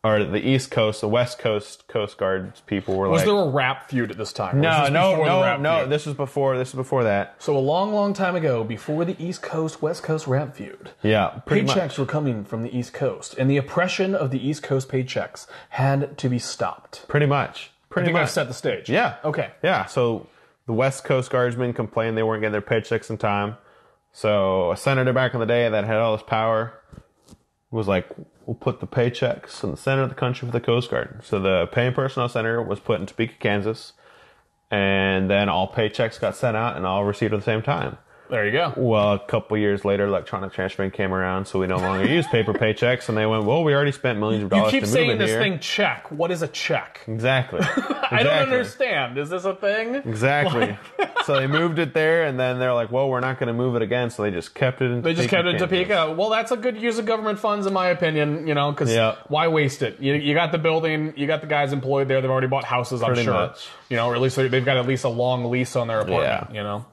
[0.04, 3.44] or the East Coast, the West Coast Coast Guard people were like Was like, there
[3.44, 4.56] a rap feud at this time?
[4.56, 5.78] Or was no, this no, before the no, rap no.
[5.78, 5.90] feud?
[5.90, 6.58] This was before.
[6.58, 7.34] This was before that.
[7.42, 11.28] So a long, long time ago, before the East Coast West Coast rap feud, Yeah,
[11.46, 11.98] pretty paychecks much.
[11.98, 16.16] were coming from the East Coast, and the oppression of the East Coast paychecks had
[16.18, 17.08] to be stopped.
[17.08, 17.70] Pretty much.
[17.90, 18.30] I Pretty think I much.
[18.30, 18.88] set the stage.
[18.90, 19.16] Yeah.
[19.24, 19.52] Okay.
[19.62, 19.86] Yeah.
[19.86, 20.26] So
[20.66, 23.56] the West Coast Guardsmen complained they weren't getting their paychecks in time.
[24.12, 26.72] So a senator back in the day that had all this power
[27.70, 28.08] was like,
[28.46, 31.20] we'll put the paychecks in the center of the country for the Coast Guard.
[31.24, 33.92] So the pay and personnel center was put in Topeka, Kansas.
[34.70, 37.98] And then all paychecks got sent out and all received at the same time.
[38.30, 38.72] There you go.
[38.76, 42.52] Well, a couple years later, electronic transferring came around, so we no longer use paper
[42.54, 43.08] paychecks.
[43.08, 45.30] And they went, well, we already spent millions of dollars." You keep saying in this
[45.30, 45.40] here.
[45.40, 46.10] thing check.
[46.10, 47.00] What is a check?
[47.06, 47.60] Exactly.
[48.10, 49.18] I don't understand.
[49.18, 49.96] Is this a thing?
[49.96, 50.76] Exactly.
[51.24, 53.76] so they moved it there, and then they're like, "Well, we're not going to move
[53.76, 55.02] it again." So they just kept it in.
[55.02, 55.68] They just kept it in Kansas.
[55.68, 56.14] Topeka.
[56.16, 58.46] Well, that's a good use of government funds, in my opinion.
[58.46, 59.16] You know, because Yeah.
[59.28, 60.00] why waste it?
[60.00, 62.20] You, you got the building, you got the guys employed there.
[62.20, 63.34] They've already bought houses, I'm Pretty sure.
[63.34, 63.68] much.
[63.90, 66.00] You know, or at least they- they've got at least a long lease on their
[66.00, 66.48] apartment.
[66.50, 66.56] Yeah.
[66.56, 66.86] You know,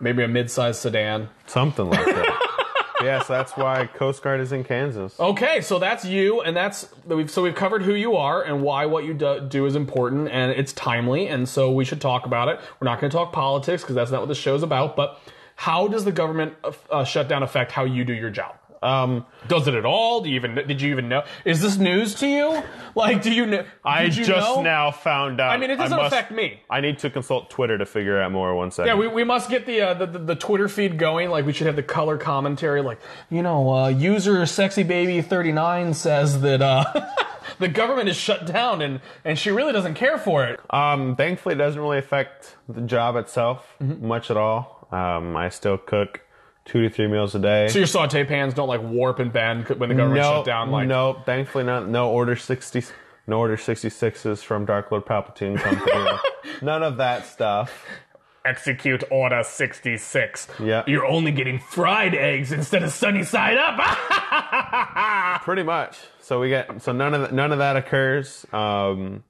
[0.00, 1.28] maybe a mid-sized sedan.
[1.46, 2.86] Something like that.
[3.02, 5.18] yes, that's why Coast Guard is in Kansas.
[5.18, 8.86] Okay, so that's you, and that's we've so we've covered who you are and why
[8.86, 12.48] what you do, do is important and it's timely, and so we should talk about
[12.48, 12.60] it.
[12.80, 14.96] We're not going to talk politics because that's not what the show's about.
[14.96, 15.20] But
[15.56, 16.54] how does the government
[16.90, 18.56] uh, shutdown affect how you do your job?
[18.82, 20.22] Um, Does it at all?
[20.22, 21.24] Do you even did you even know?
[21.44, 22.62] Is this news to you?
[22.94, 23.64] Like, do you know?
[23.84, 24.62] I you just know?
[24.62, 25.50] now found out.
[25.50, 26.62] I mean, it doesn't must- affect me.
[26.70, 28.54] I need to consult Twitter to figure out more.
[28.54, 28.88] One second.
[28.88, 31.28] Yeah, we, we must get the, uh, the the the Twitter feed going.
[31.30, 32.80] Like, we should have the color commentary.
[32.80, 36.84] Like, you know, uh, user sexy baby thirty nine says that uh,
[37.58, 40.58] the government is shut down, and and she really doesn't care for it.
[40.72, 44.08] Um, thankfully, it doesn't really affect the job itself Mm-hmm.
[44.08, 44.88] much at all.
[44.90, 46.22] Um, I still cook
[46.70, 47.68] two to three meals a day.
[47.68, 50.70] So your saute pans don't like warp and bend when the government no, shut down.
[50.70, 51.88] Like, no, thankfully not.
[51.88, 52.84] No order sixty,
[53.26, 56.18] no order sixty sixes from Dark Lord Palpatine company.
[56.62, 57.84] None of that stuff.
[58.44, 60.46] execute order sixty six.
[60.60, 60.84] Yeah.
[60.86, 65.42] you're only getting fried eggs instead of sunny side up.
[65.42, 65.98] Pretty much.
[66.20, 68.46] So we get so none of that, none of that occurs.
[68.52, 69.24] Um,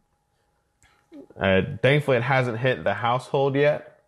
[1.41, 4.00] uh, thankfully, it hasn't hit the household yet.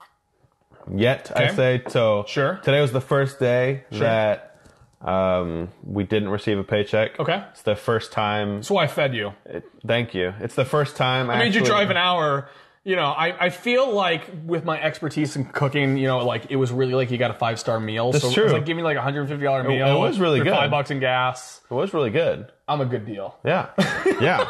[0.90, 2.24] Yet I say so.
[2.28, 2.60] Sure.
[2.62, 4.56] Today was the first day that
[5.00, 7.18] um, we didn't receive a paycheck.
[7.18, 7.44] Okay.
[7.50, 8.56] It's the first time.
[8.56, 9.32] That's why I fed you.
[9.86, 10.32] Thank you.
[10.40, 11.30] It's the first time.
[11.30, 12.48] I made you drive an hour.
[12.84, 16.56] You know, I, I feel like with my expertise in cooking, you know, like it
[16.56, 18.10] was really like you got a five star meal.
[18.10, 18.44] That's so it true.
[18.44, 19.86] was like giving me like a hundred and fifty dollar meal.
[19.86, 20.52] it was really good.
[20.52, 21.60] Five bucks in gas.
[21.70, 22.50] It was really good.
[22.66, 23.38] I'm a good deal.
[23.44, 23.68] Yeah.
[24.20, 24.48] Yeah.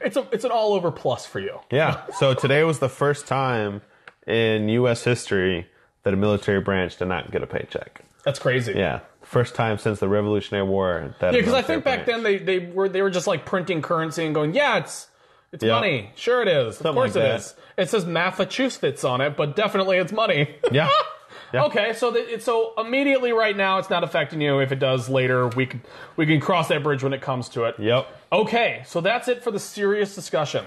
[0.00, 1.58] It's a it's an all over plus for you.
[1.70, 2.02] Yeah.
[2.18, 3.82] So today was the first time
[4.26, 5.04] in U.S.
[5.04, 5.66] history
[6.04, 8.02] that a military branch did not get a paycheck.
[8.24, 8.74] That's crazy.
[8.74, 9.00] Yeah.
[9.22, 11.14] First time since the Revolutionary War.
[11.20, 13.80] That Yeah, because I think back then they, they were they were just like printing
[13.82, 15.08] currency and going, yeah, it's
[15.52, 15.74] it's Yeah.
[15.74, 16.10] money.
[16.16, 16.80] Sure, it is.
[16.80, 17.40] of course like it that.
[17.40, 17.54] is.
[17.76, 20.54] It says Massachusetts on it, but definitely it's money.
[20.72, 20.88] Yeah.
[21.54, 21.64] Yeah.
[21.64, 24.60] Okay, so the, so immediately right now it's not affecting you.
[24.60, 25.82] If it does later, we can
[26.16, 27.74] we can cross that bridge when it comes to it.
[27.78, 28.06] Yep.
[28.32, 30.64] Okay, so that's it for the serious discussion.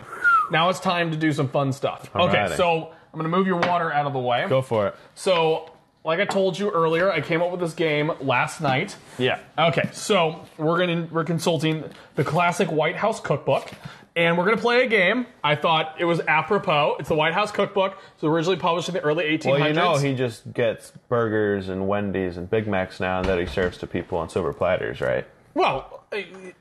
[0.51, 2.11] Now it's time to do some fun stuff.
[2.15, 4.45] Okay, so I'm gonna move your water out of the way.
[4.49, 4.95] Go for it.
[5.15, 5.71] So,
[6.03, 8.97] like I told you earlier, I came up with this game last night.
[9.17, 9.39] Yeah.
[9.57, 13.71] Okay, so we're gonna we're consulting the classic White House cookbook,
[14.17, 15.27] and we're gonna play a game.
[15.45, 16.97] I thought it was apropos.
[16.99, 17.93] It's the White House cookbook.
[17.93, 19.45] It was originally published in the early 1800s.
[19.45, 23.45] Well, you know, he just gets burgers and Wendy's and Big Macs now that he
[23.45, 25.25] serves to people on silver platters, right?
[25.53, 26.03] well,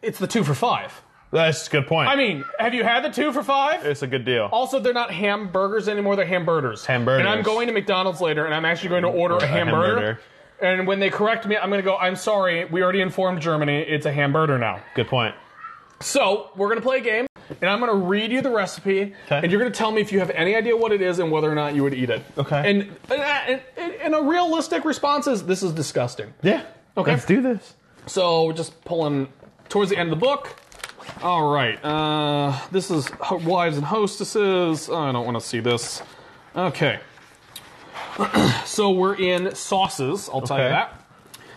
[0.03, 1.03] it's the two for five.
[1.35, 2.09] That's a good point.
[2.09, 3.85] I mean, have you had the two for five?
[3.85, 4.49] it's a good deal.
[4.53, 6.87] Also, they're not hamburgers anymore; they're hamburgers.
[6.87, 7.21] Hamburgers.
[7.21, 9.87] And I'm going to McDonald's later, and I'm actually going to order a hamburger.
[9.97, 10.21] hamburger.
[10.63, 13.81] And when they correct me, I'm going to go, I'm sorry, we already informed Germany,
[13.83, 14.81] it's a hamburger now.
[14.95, 15.35] Good point.
[16.01, 17.27] So, we're going to play a game,
[17.61, 19.41] and I'm going to read you the recipe, Okay.
[19.43, 21.31] and you're going to tell me if you have any idea what it is and
[21.33, 22.23] whether or not you would eat it.
[22.39, 22.71] Okay.
[22.71, 26.33] And, and, and, and a realistic response is, this is disgusting.
[26.43, 26.65] Yeah.
[26.97, 27.11] Okay.
[27.13, 27.75] Let's do this.
[28.07, 29.29] So, we're just pulling
[29.69, 30.57] towards the end of the book.
[31.23, 31.83] All right.
[31.85, 34.89] Uh, this is wives and hostesses.
[34.89, 36.03] Oh, I don't want to see this.
[36.55, 37.01] Okay.
[38.65, 40.29] so we're in sauces.
[40.33, 41.01] I'll tell you that.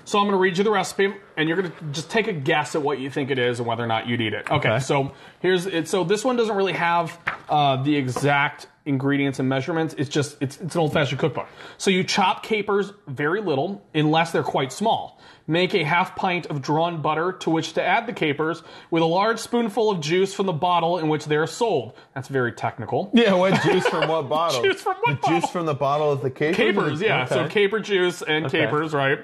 [0.06, 2.34] So I'm going to read you the recipe, and you're going to just take a
[2.34, 4.50] guess at what you think it is and whether or not you'd eat it.
[4.50, 4.70] Okay.
[4.70, 4.80] Okay.
[4.80, 5.90] So here's it.
[5.90, 9.94] So this one doesn't really have uh, the exact ingredients and measurements.
[9.98, 11.48] It's just it's it's an old-fashioned cookbook.
[11.78, 15.20] So you chop capers very little, unless they're quite small.
[15.50, 19.06] Make a half pint of drawn butter to which to add the capers with a
[19.06, 21.94] large spoonful of juice from the bottle in which they are sold.
[22.16, 23.12] That's very technical.
[23.14, 24.62] Yeah, what juice from what bottle?
[24.64, 25.40] Juice from what the bottle?
[25.40, 26.56] juice from the bottle of the capers.
[26.58, 27.26] Capers, yeah.
[27.26, 28.66] So caper juice and Okay.
[28.66, 29.20] capers, right?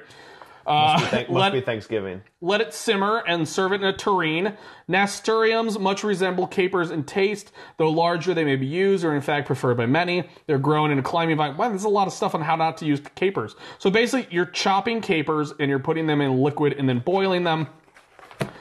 [0.66, 2.22] Must, be, uh, thank- must let- be Thanksgiving.
[2.42, 4.54] Let it simmer and serve it in a tureen.
[4.88, 9.48] Nasturtiums much resemble capers in taste, though larger they may be used or in fact
[9.48, 10.24] preferred by many.
[10.48, 11.58] They're grown in a climbing vine.
[11.58, 13.56] Wow, there's a lot of stuff on how not to use capers.
[13.80, 17.68] So basically, you're chopping capers and you're putting them in liquid and then boiling them.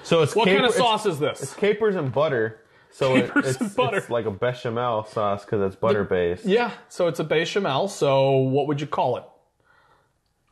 [0.04, 1.42] So it's What caper, kind of sauce is this?
[1.42, 2.60] It's capers and butter.
[2.90, 3.96] So it- it's, butter.
[3.98, 6.44] it's like a bechamel sauce because it's butter based.
[6.44, 7.88] Yeah, so it's a bechamel.
[7.88, 9.24] So what would you call it?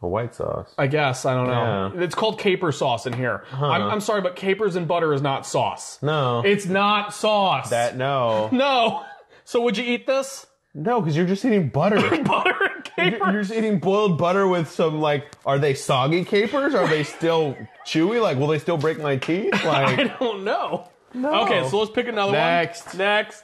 [0.02, 0.72] A white sauce.
[0.78, 2.02] I guess I don't know.
[2.02, 3.44] It's called caper sauce in here.
[3.52, 5.98] I'm, I'm sorry, but capers and butter is not sauce.
[6.02, 6.40] No.
[6.44, 7.70] It's not sauce.
[7.70, 8.48] that no.
[8.52, 9.04] no.
[9.44, 10.46] So would you eat this?
[10.74, 11.96] No, because you're just eating butter.
[12.22, 12.96] Butter and capers.
[13.20, 15.26] You're you're just eating boiled butter with some like.
[15.44, 16.74] Are they soggy capers?
[16.76, 18.22] Are they still chewy?
[18.22, 19.52] Like, will they still break my teeth?
[19.52, 20.88] Like I Like, don't know.
[21.12, 21.42] No.
[21.42, 22.40] Okay, so let's pick another one.
[22.40, 22.86] Next.
[22.90, 22.98] one.
[22.98, 23.42] Next.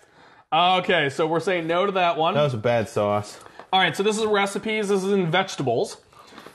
[0.53, 2.35] Okay, so we're saying no to that one.
[2.35, 3.41] that was a bad sauce.
[3.73, 4.89] All right, so this is recipes.
[4.89, 5.97] This is in vegetables.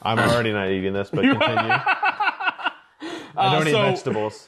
[0.01, 1.39] I'm already not eating this, but continue.
[1.41, 2.71] I
[3.35, 4.47] don't uh, eat so- vegetables.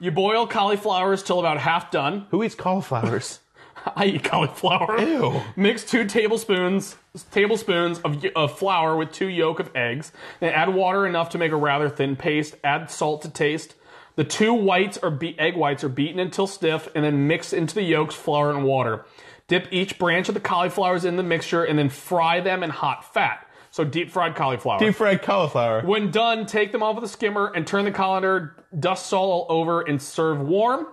[0.00, 2.26] You boil cauliflowers till about half done.
[2.30, 3.38] Who eats cauliflowers?
[3.96, 5.00] I eat cauliflower.
[5.00, 5.40] Ew.
[5.54, 6.96] Mix two tablespoons
[7.30, 10.12] tablespoons of, y- of flour with two yolk of eggs.
[10.40, 12.56] Then add water enough to make a rather thin paste.
[12.64, 13.74] Add salt to taste.
[14.16, 17.74] The two whites or be- egg whites are beaten until stiff, and then mix into
[17.74, 19.04] the yolks, flour, and water.
[19.48, 23.12] Dip each branch of the cauliflowers in the mixture, and then fry them in hot
[23.12, 23.46] fat.
[23.72, 24.78] So deep fried cauliflower.
[24.78, 25.80] Deep fried cauliflower.
[25.80, 29.56] When done, take them off with a skimmer and turn the colander, dust salt all
[29.60, 30.88] over, and serve warm.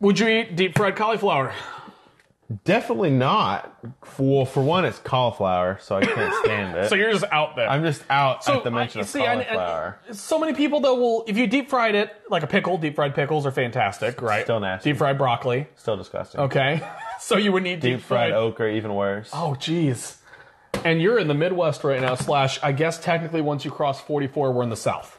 [0.00, 1.52] Would you eat deep fried cauliflower?
[2.64, 3.76] Definitely not.
[4.18, 6.88] Well, for one, it's cauliflower, so I can't stand it.
[6.88, 7.68] So you're just out there.
[7.68, 9.98] I'm just out at the I- mention of see, I- I- cauliflower.
[10.12, 13.14] so many people though will, if you deep fried it like a pickle, deep fried
[13.14, 14.44] pickles are fantastic, right?
[14.44, 14.90] Still nasty.
[14.92, 16.40] Deep fried broccoli, Still disgusting.
[16.40, 16.80] okay.
[17.20, 19.28] so you would need deep, Deep fried okra, even worse.
[19.34, 20.16] Oh, jeez.
[20.86, 22.14] And you're in the Midwest right now.
[22.14, 25.18] Slash, I guess technically once you cross 44, we're in the South.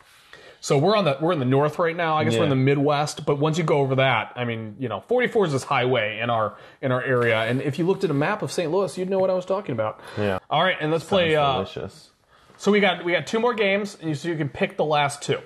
[0.59, 2.15] So we're on the we're in the North right now.
[2.17, 3.25] I guess we're in the Midwest.
[3.25, 6.29] But once you go over that, I mean, you know, 44 is this highway in
[6.29, 7.41] our in our area.
[7.43, 8.71] And if you looked at a map of St.
[8.71, 9.99] Louis, you'd know what I was talking about.
[10.17, 10.39] Yeah.
[10.49, 11.33] All right, and let's play.
[11.35, 12.09] Sounds Uh, delicious.
[12.57, 14.85] so we got we got two more games, and you, so you can pick the
[14.85, 15.39] last two.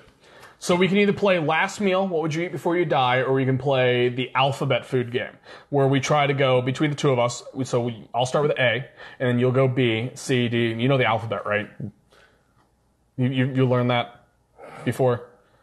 [0.62, 3.32] So we can either play last meal, what would you eat before you die, or
[3.32, 5.36] we can play the alphabet food game,
[5.70, 7.42] where we try to go between the two of us.
[7.64, 10.68] So we, I'll start with A, and then you'll go B, C, D.
[10.68, 11.68] You know the alphabet, right?
[13.16, 14.24] You you, you learned that
[14.84, 15.22] before?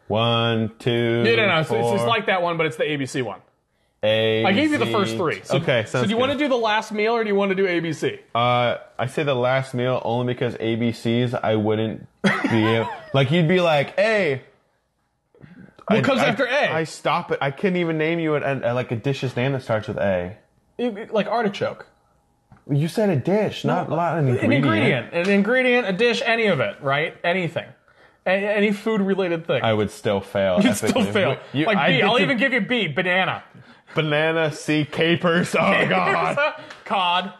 [0.10, 1.24] One, two.
[1.24, 1.60] No, no, no.
[1.62, 3.40] It's, it's it's like that one, but it's the ABC one.
[4.04, 5.42] A, I gave you the first three.
[5.46, 6.20] So, okay, So do you good.
[6.20, 8.20] want to do the last meal, or do you want to do ABC?
[8.36, 13.48] Uh, I say the last meal only because ABCs I wouldn't be able, like you'd
[13.48, 14.42] be like, hey.
[15.90, 16.74] What I- comes I- after A?
[16.74, 17.40] I stop it.
[17.42, 19.98] I couldn't even name you an, an, uh, like a dish's name that starts with
[19.98, 20.38] A.
[20.78, 21.88] Like artichoke.
[22.70, 24.44] You said a dish, not, not an ingredient.
[24.44, 27.18] An ingredient, an ingredient, a dish, any of it, right?
[27.24, 27.66] Anything,
[28.28, 29.64] A- any food related thing.
[29.64, 30.62] I would still fail.
[30.62, 31.38] You'd still fail.
[31.52, 33.44] You- like I B, get I'll even give you B, banana.
[33.96, 35.56] banana, C, capers.
[35.56, 36.38] Oh god.
[36.86, 37.34] Cod.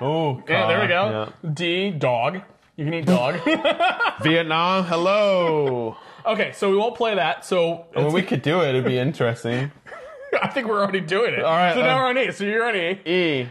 [0.00, 1.32] Oh, Yeah, there we God.
[1.42, 1.48] go.
[1.50, 2.40] D, dog.
[2.76, 3.34] You can eat dog.
[4.22, 4.84] Vietnam.
[4.84, 5.96] Hello.
[6.26, 7.44] Okay, so we won't play that.
[7.44, 8.70] So I mean, we could do it.
[8.70, 9.70] It'd be interesting.
[10.42, 11.42] I think we're already doing it.
[11.44, 12.32] All right, So now uh, we're on E.
[12.32, 13.00] So you're on E.
[13.04, 13.48] E.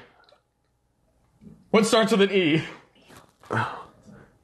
[1.69, 2.63] What starts with an E?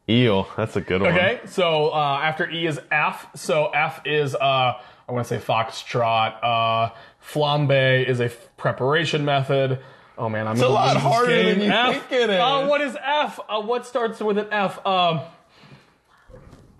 [0.09, 0.47] Eel.
[0.55, 1.11] That's a good one.
[1.11, 3.27] Okay, so uh, after E is F.
[3.35, 6.37] So F is uh, I want to say foxtrot.
[6.43, 9.79] Uh, flambe is a f- preparation method.
[10.17, 12.39] Oh man, I'm It's a lot harder than you F, think it is.
[12.39, 13.39] Uh, what is F?
[13.49, 14.85] Uh, what starts with an F?
[14.85, 15.21] Um,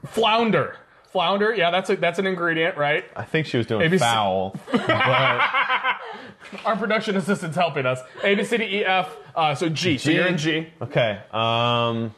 [0.06, 0.78] flounder.
[1.18, 1.56] Flounder.
[1.56, 3.04] Yeah, that's a, that's an ingredient, right?
[3.16, 3.98] I think she was doing ABC.
[4.00, 4.56] foul.
[4.72, 4.82] but
[6.66, 8.00] Our production assistant's helping us.
[8.24, 9.16] A B C D E F.
[9.36, 9.98] Uh, so G.
[9.98, 10.16] So G.
[10.16, 10.68] you're in G.
[10.82, 11.20] okay.
[11.32, 12.14] Um,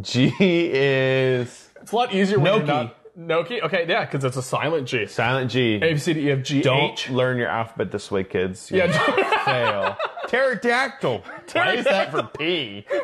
[0.00, 2.86] G is It's a lot easier when you're Gnocchi.
[2.88, 2.96] not.
[3.16, 3.62] Gnocchi?
[3.62, 5.06] Okay, yeah, because it's a silent G.
[5.06, 5.76] silent G.
[5.76, 7.10] A, B, C, D, E, F, G, Don't H.
[7.10, 8.68] learn your alphabet this way, kids.
[8.72, 9.96] You Yeah, fail.
[10.28, 11.22] Pterodactyl.
[11.52, 12.84] Why is that for P?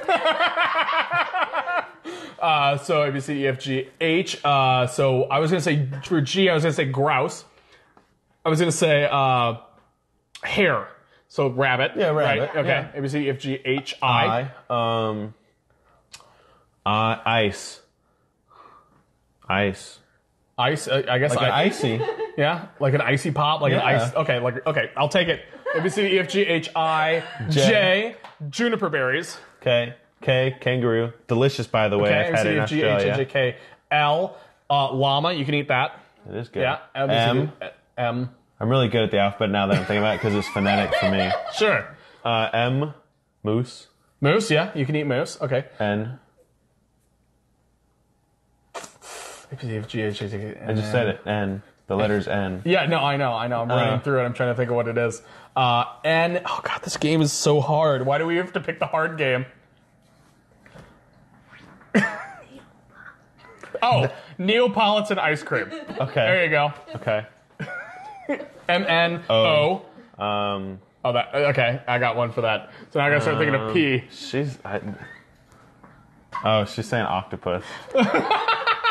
[2.40, 4.44] uh, so A, B, C, D, E, F, G, H.
[4.44, 7.44] Uh, so I was going to say, for G, I was going to say grouse.
[8.44, 9.56] I was going to say uh,
[10.42, 10.88] hare.
[11.28, 11.92] So rabbit.
[11.96, 12.56] Yeah, rabbit, Right?
[12.56, 12.68] Okay.
[12.68, 12.90] yeah.
[12.94, 14.50] A, B, C, D, E, F, G, H, I.
[14.68, 15.08] I.
[15.08, 15.34] Um.
[16.84, 17.80] Uh, ice.
[19.48, 19.98] Ice.
[20.58, 22.00] Ice, uh, I guess Like an I, icy.
[22.36, 24.14] Yeah, like an icy pop, like an ice.
[24.14, 25.42] Okay, like okay, I'll take it.
[25.74, 28.16] A B C D E F G H I J
[28.48, 29.36] juniper berries.
[29.60, 29.94] K.
[30.22, 30.54] K.
[30.60, 31.12] Kangaroo.
[31.28, 32.10] Delicious, by the way.
[32.10, 33.16] Okay, I've had it in F G H I Australia.
[33.24, 33.56] J K
[33.90, 34.36] L
[34.68, 35.32] uh, llama.
[35.32, 35.98] You can eat that.
[36.28, 36.60] It is good.
[36.60, 36.78] Yeah.
[36.94, 37.52] A, B, C, M.
[37.96, 38.30] M.
[38.60, 40.94] I'm really good at the alphabet now that I'm thinking about it because it's phonetic
[40.96, 41.30] for me.
[41.56, 41.96] Sure.
[42.24, 42.94] Uh, M.
[43.42, 43.86] Moose.
[44.20, 44.50] Moose.
[44.50, 45.38] Yeah, you can eat moose.
[45.40, 45.64] Okay.
[45.78, 46.18] N.
[48.74, 50.60] A B C D E F G H I J K.
[50.66, 51.20] I just said it.
[51.26, 51.62] N.
[51.86, 52.62] The letters N.
[52.64, 53.62] Yeah, no, I know, I know.
[53.62, 54.00] I'm running Uh.
[54.00, 54.24] through it.
[54.24, 55.22] I'm trying to think of what it is.
[55.56, 58.06] Uh, and oh god, this game is so hard.
[58.06, 59.46] Why do we have to pick the hard game?
[63.82, 65.68] Oh, Neapolitan ice cream.
[66.00, 66.14] Okay.
[66.14, 66.72] There you go.
[66.96, 67.26] Okay.
[68.68, 69.82] M N O.
[70.18, 70.78] Um.
[71.04, 71.80] Oh, that okay.
[71.88, 72.70] I got one for that.
[72.90, 74.04] So now I gotta start thinking of P.
[74.10, 74.58] She's.
[74.64, 74.80] I,
[76.44, 77.64] oh, she's saying octopus.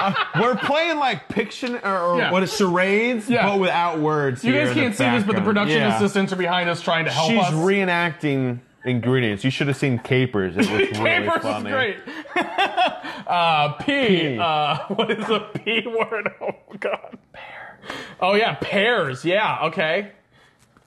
[0.01, 2.31] Uh, we're playing like Piction or, or Yeah.
[2.31, 3.45] what is charades, Yeah.
[3.49, 4.45] but without words.
[4.45, 5.45] You here guys in the can't see this, but the background.
[5.57, 5.95] production Yeah.
[5.97, 7.47] assistants are behind us trying to help us.
[7.49, 7.65] She's us.
[7.65, 9.43] reenacting ingredients.
[9.43, 10.53] You should have seen capers.
[10.55, 11.69] It was really Papers is funny.
[11.69, 11.97] great.
[13.27, 13.85] uh, P.
[13.85, 14.37] P.
[14.39, 16.31] Uh, what is a P word?
[16.41, 17.17] Oh god.
[17.33, 17.77] Pear.
[18.21, 19.25] Oh yeah, pears.
[19.25, 19.59] Yeah.
[19.65, 20.11] Okay.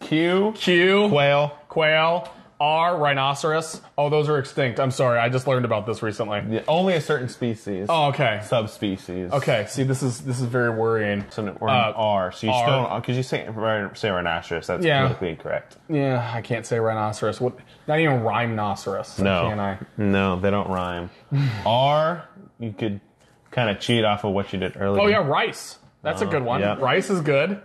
[0.00, 0.52] Q.
[0.57, 1.09] Q.
[1.09, 1.57] Quail.
[1.68, 2.28] Quail.
[2.64, 2.96] R.
[2.96, 3.81] Rhinoceros.
[3.98, 4.79] Oh, those are extinct.
[4.79, 5.18] I'm sorry.
[5.18, 6.44] I just learned about this recently.
[6.48, 7.88] Yeah, only a certain species.
[7.90, 8.40] Oh, okay.
[8.44, 9.33] Subspecies.
[9.33, 9.66] Okay.
[9.68, 11.25] See, this is this is very worrying.
[11.31, 12.31] So we're Uh, R.
[12.31, 12.62] So you R.
[12.88, 13.48] still because you say
[13.94, 14.68] say rhinoceros.
[14.68, 15.01] That's Yeah.
[15.03, 15.77] politically incorrect.
[15.88, 17.40] Yeah, I can't say rhinoceros.
[17.40, 17.55] What?
[17.88, 19.18] Not even rhinoceros.
[19.18, 19.48] No.
[19.48, 19.79] Can I?
[19.96, 21.11] No, they don't rhyme.
[21.66, 22.29] R.
[22.61, 23.01] You could
[23.51, 25.03] kind of cheat off of what you did earlier.
[25.03, 25.79] Oh yeah, rice.
[26.03, 26.61] That's a good one.
[26.61, 26.77] yeah.
[26.79, 27.61] Rice is good.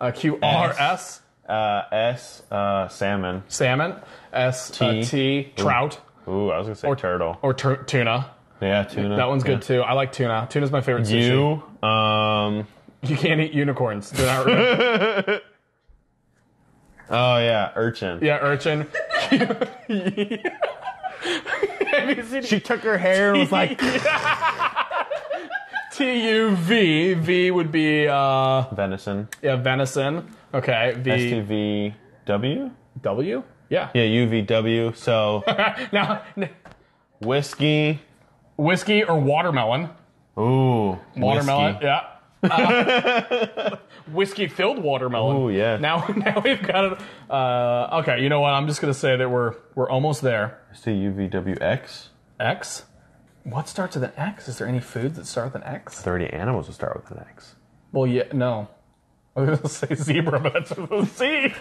[0.00, 1.20] Uh, Q R S.
[1.48, 2.42] Uh, S.
[2.50, 3.42] Uh, salmon.
[3.48, 3.94] Salmon.
[4.32, 5.02] S T.
[5.02, 5.04] T.
[5.04, 7.38] T trout Ooh, I was gonna say or, turtle.
[7.40, 8.30] or tur- tuna.
[8.60, 9.16] Yeah, tuna.
[9.16, 9.80] That one's good too.
[9.80, 10.46] I like tuna.
[10.50, 11.62] Tuna's my favorite sushi.
[11.82, 11.88] U.
[11.88, 12.66] Um.
[13.02, 14.10] You can't eat unicorns.
[14.10, 14.46] They're not
[15.26, 15.40] real.
[17.10, 18.18] Oh yeah, urchin.
[18.20, 18.86] yeah, urchin.
[22.44, 23.80] She took her hair and was like
[25.92, 27.14] T U V.
[27.14, 29.28] V would be uh venison.
[29.42, 30.28] yeah venison.
[30.54, 30.94] Okay.
[30.98, 31.94] V STV
[32.26, 32.70] W.
[33.02, 33.42] W.
[33.70, 33.90] Yeah.
[33.94, 34.96] Yeah, UVW.
[34.96, 35.44] So
[35.92, 36.22] now
[37.20, 38.00] whiskey.
[38.56, 39.90] whiskey or watermelon.
[40.38, 41.74] Ooh, Watermelon.
[41.74, 41.86] whiskey.
[41.86, 42.00] Yeah.
[42.40, 43.76] Uh,
[44.12, 45.36] whiskey filled watermelon.
[45.36, 45.76] Ooh, yeah.
[45.78, 46.98] Now, now we've got it.
[47.28, 48.52] Uh, okay, you know what?
[48.52, 50.62] I'm just gonna say that we're we're almost there.
[50.72, 52.06] Say UVWX.
[52.38, 52.84] X.
[53.42, 54.46] What starts with an X?
[54.46, 56.00] Is there any foods that start with an X?
[56.00, 57.56] Thirty animals that start with an X.
[57.90, 58.68] Well, yeah, no.
[59.38, 61.54] I was gonna say zebra, but that's with a Z.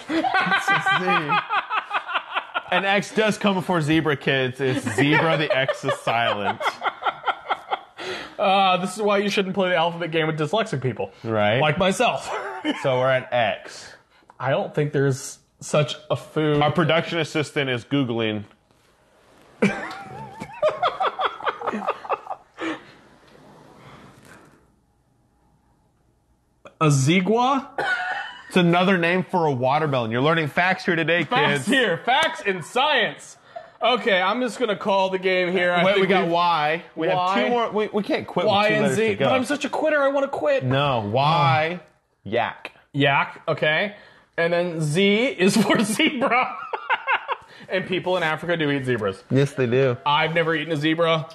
[2.71, 4.59] An X does come before zebra, kids.
[4.59, 5.37] It's zebra.
[5.37, 6.59] the X is silent.
[8.39, 11.59] Uh, this is why you shouldn't play the alphabet game with dyslexic people, Right.
[11.59, 12.29] like myself.
[12.83, 13.93] so we're at X.
[14.39, 16.61] I don't think there's such a food.
[16.61, 18.43] Our production assistant is googling.
[26.79, 27.67] A xigua?
[28.47, 30.11] It's another name for a watermelon.
[30.11, 31.29] You're learning facts here today, kids.
[31.29, 31.67] Facts kids.
[31.67, 31.97] here.
[32.05, 33.37] Facts in science.
[33.81, 35.71] Okay, I'm just gonna call the game here.
[35.71, 36.83] I Wait, think we got we've- Y.
[36.95, 37.13] We Y.
[37.13, 37.71] have two more.
[37.71, 39.07] We, we can't quit Y with two and letters Z.
[39.09, 39.25] to go.
[39.25, 40.01] But I'm such a quitter.
[40.01, 40.63] I want to quit.
[40.63, 41.79] no, Y.
[42.23, 42.71] Yak.
[42.93, 43.41] Yak.
[43.47, 43.95] Okay,
[44.37, 46.57] and then Z is for zebra.
[47.69, 49.23] and people in Africa do eat zebras.
[49.29, 49.97] Yes, they do.
[50.05, 51.27] I've never eaten a zebra.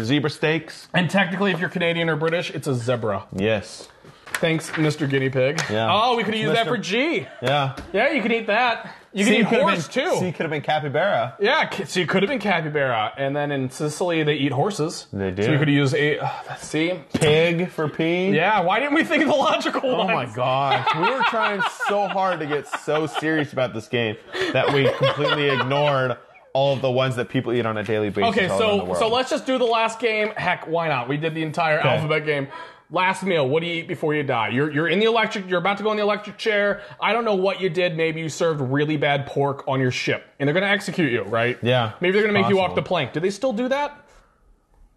[0.00, 0.88] Zebra steaks.
[0.92, 3.26] And technically, if you're Canadian or British, it's a zebra.
[3.32, 3.88] Yes.
[4.26, 5.08] Thanks, Mr.
[5.08, 5.60] Guinea Pig.
[5.70, 5.88] Yeah.
[5.90, 7.26] Oh, we could have used that for G.
[7.42, 7.76] Yeah.
[7.92, 8.94] Yeah, you can eat that.
[9.12, 10.16] You can eat could have horse been, too.
[10.18, 11.36] C could have been capybara.
[11.38, 15.06] Yeah, c- so you could have been capybara, and then in Sicily they eat horses.
[15.12, 15.44] They do.
[15.44, 16.18] So you could have used a.
[16.18, 18.30] Uh, see, Pig for P.
[18.30, 18.60] yeah.
[18.60, 20.10] Why didn't we think of the logical one?
[20.10, 20.30] Oh ones?
[20.30, 20.94] my gosh.
[20.96, 24.16] we were trying so hard to get so serious about this game
[24.52, 26.16] that we completely ignored
[26.52, 28.36] all of the ones that people eat on a daily basis.
[28.36, 28.96] Okay, all around the so world.
[28.98, 30.30] so let's just do the last game.
[30.36, 31.08] Heck, why not?
[31.08, 32.48] We did the entire alphabet game.
[32.94, 33.48] Last meal.
[33.48, 34.50] What do you eat before you die?
[34.50, 35.48] You're you're in the electric.
[35.50, 36.80] You're about to go in the electric chair.
[37.00, 37.96] I don't know what you did.
[37.96, 41.58] Maybe you served really bad pork on your ship, and they're gonna execute you, right?
[41.60, 42.82] Yeah, Maybe they're gonna make you walk possible.
[42.84, 43.12] the plank.
[43.12, 44.00] Do they still do that?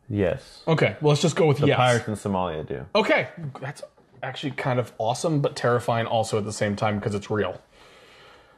[0.09, 0.61] Yes.
[0.67, 1.75] Okay, well, let's just go with The yes.
[1.77, 2.85] pirates in Somalia do.
[2.93, 3.29] Okay,
[3.59, 3.81] that's
[4.21, 7.59] actually kind of awesome, but terrifying also at the same time because it's real.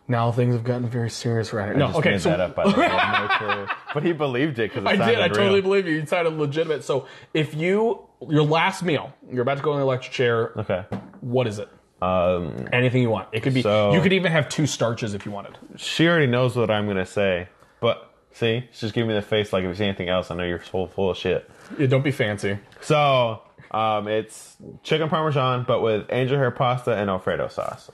[0.10, 1.76] Now things have gotten very serious right.
[1.76, 2.88] No, okay, made so that up by the way.
[2.88, 3.76] I have no clue.
[3.94, 5.20] But he believed it because I did.
[5.22, 6.00] I totally believe you.
[6.00, 6.84] You sounded legitimate.
[6.84, 10.52] So if you your last meal, you're about to go in the electric chair.
[10.58, 10.84] Okay.
[11.22, 11.70] What is it?
[12.02, 13.28] Um, Anything you want.
[13.32, 13.62] It could be.
[13.62, 15.58] So- you could even have two starches if you wanted.
[15.78, 17.48] she already knows what I'm gonna say,
[17.80, 20.36] but see, she's just giving me the face like if you say anything else, I
[20.36, 21.50] know you're full full of shit.
[21.78, 22.58] Yeah, don't be fancy.
[22.82, 27.92] So um, it's chicken parmesan, but with angel hair pasta and Alfredo sauce.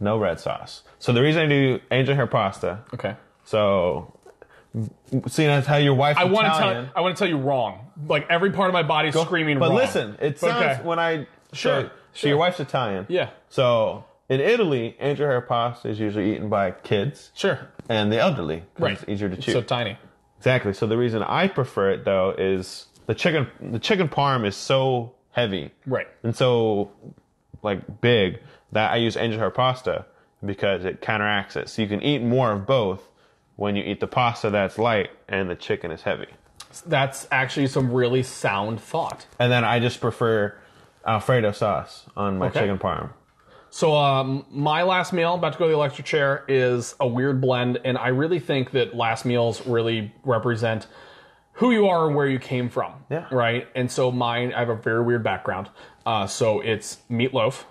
[0.00, 0.82] No red sauce.
[0.98, 3.16] So the reason I do angel hair pasta, Okay.
[3.44, 4.12] so
[5.28, 6.88] seeing as how your wife I want to tell.
[6.94, 7.90] I want to tell you wrong.
[8.06, 9.68] Like every part of my body is screaming wrong.
[9.70, 9.76] But wrong.
[9.78, 10.86] listen, it sounds okay.
[10.86, 13.06] when I Sure, So, your wife's Italian.
[13.08, 13.30] Yeah.
[13.48, 17.58] So in Italy, angel hair pasta is usually eaten by kids Sure.
[17.88, 18.64] and the elderly.
[18.78, 18.94] Right.
[18.94, 19.52] It's easier to chew.
[19.52, 19.96] So tiny.
[20.38, 20.74] Exactly.
[20.74, 25.14] So the reason I prefer it though is the chicken the chicken parm is so
[25.30, 25.70] heavy.
[25.86, 26.08] Right.
[26.22, 26.90] And so
[27.62, 28.40] like big
[28.72, 30.06] that I use angel hair pasta
[30.44, 31.68] because it counteracts it.
[31.68, 33.08] So you can eat more of both
[33.56, 36.26] when you eat the pasta that's light and the chicken is heavy.
[36.84, 39.26] That's actually some really sound thought.
[39.38, 40.58] And then I just prefer
[41.06, 42.60] Alfredo sauce on my Okay.
[42.60, 43.10] chicken parm.
[43.70, 47.40] So um, my last meal, about to go to the electric chair, is a weird
[47.40, 50.86] blend, and I really think that last meals really represent
[51.52, 52.92] who you are and where you came from.
[53.10, 53.26] Yeah.
[53.30, 53.68] Right.
[53.74, 55.68] And so mine, I have a very weird background.
[56.04, 57.64] Uh, so it's meatloaf,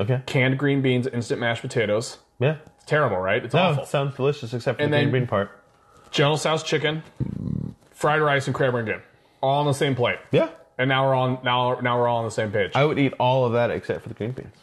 [0.00, 0.20] Okay.
[0.26, 2.18] canned green beans, instant mashed potatoes.
[2.38, 2.56] Yeah.
[2.76, 3.42] It's terrible, right?
[3.44, 3.82] It's No, awful.
[3.84, 5.50] it sounds delicious except for And the green then- bean part.
[6.10, 7.02] General Tso's chicken,
[7.92, 9.04] fried rice, and cranberry and dip,
[9.40, 10.18] all on the same plate.
[10.30, 10.48] Yeah.
[10.78, 12.72] And now we're on now now we're all on the same page.
[12.74, 14.54] I would eat all of that except for the green beans.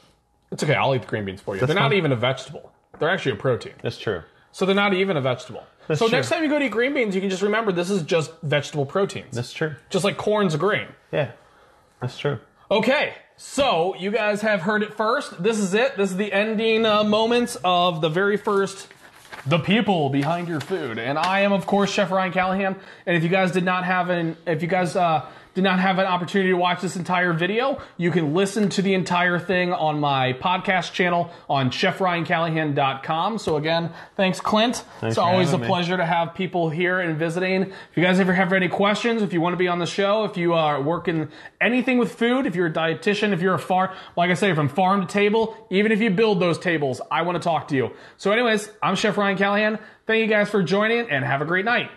[0.52, 0.76] it's okay.
[0.76, 1.66] I'll eat the green beans for you.
[1.66, 1.98] they're not fine.
[1.98, 2.72] even a vegetable.
[3.00, 3.74] They're actually a protein.
[3.82, 4.22] That's true.
[4.52, 5.64] So they're not even a vegetable.
[5.88, 6.10] so true.
[6.10, 8.32] next time you go to eat green beans, you can just remember this is just
[8.44, 9.36] vegetable proteins.
[9.36, 9.76] That's true.
[9.90, 10.88] just like corn's a grain.
[11.12, 11.32] Yeah.
[12.00, 12.40] That's true.
[12.70, 15.42] Okay, so you guys have heard it first.
[15.42, 15.98] This is it.
[15.98, 18.88] This is the ending uh, moments of the very first
[19.46, 20.98] the people behind your food.
[20.98, 22.76] And I am, of course, Chef Ryan Callahan.
[23.06, 26.00] And if you guys did not have an, if you guys uh, did not have
[26.00, 30.00] an opportunity to watch this entire video, you can listen to the entire thing on
[30.00, 33.38] my podcast channel on chefryancallahan.com.
[33.38, 34.84] So again, thanks, Clint.
[35.02, 35.68] it's for always a me.
[35.68, 37.64] pleasure to have people here and visiting.
[37.64, 40.24] If you guys ever have any questions, if you want to be on the show,
[40.26, 41.30] if you are working
[41.62, 44.70] anything with food, if you're a dietitian, if you're a farm, like I say, from
[44.70, 47.92] farm to table, even if you build those tables, I want to talk to you.
[48.18, 49.80] So anyways, I'm Chef Ryan Callahan.
[50.06, 51.90] Thank you guys for joining and have a great night.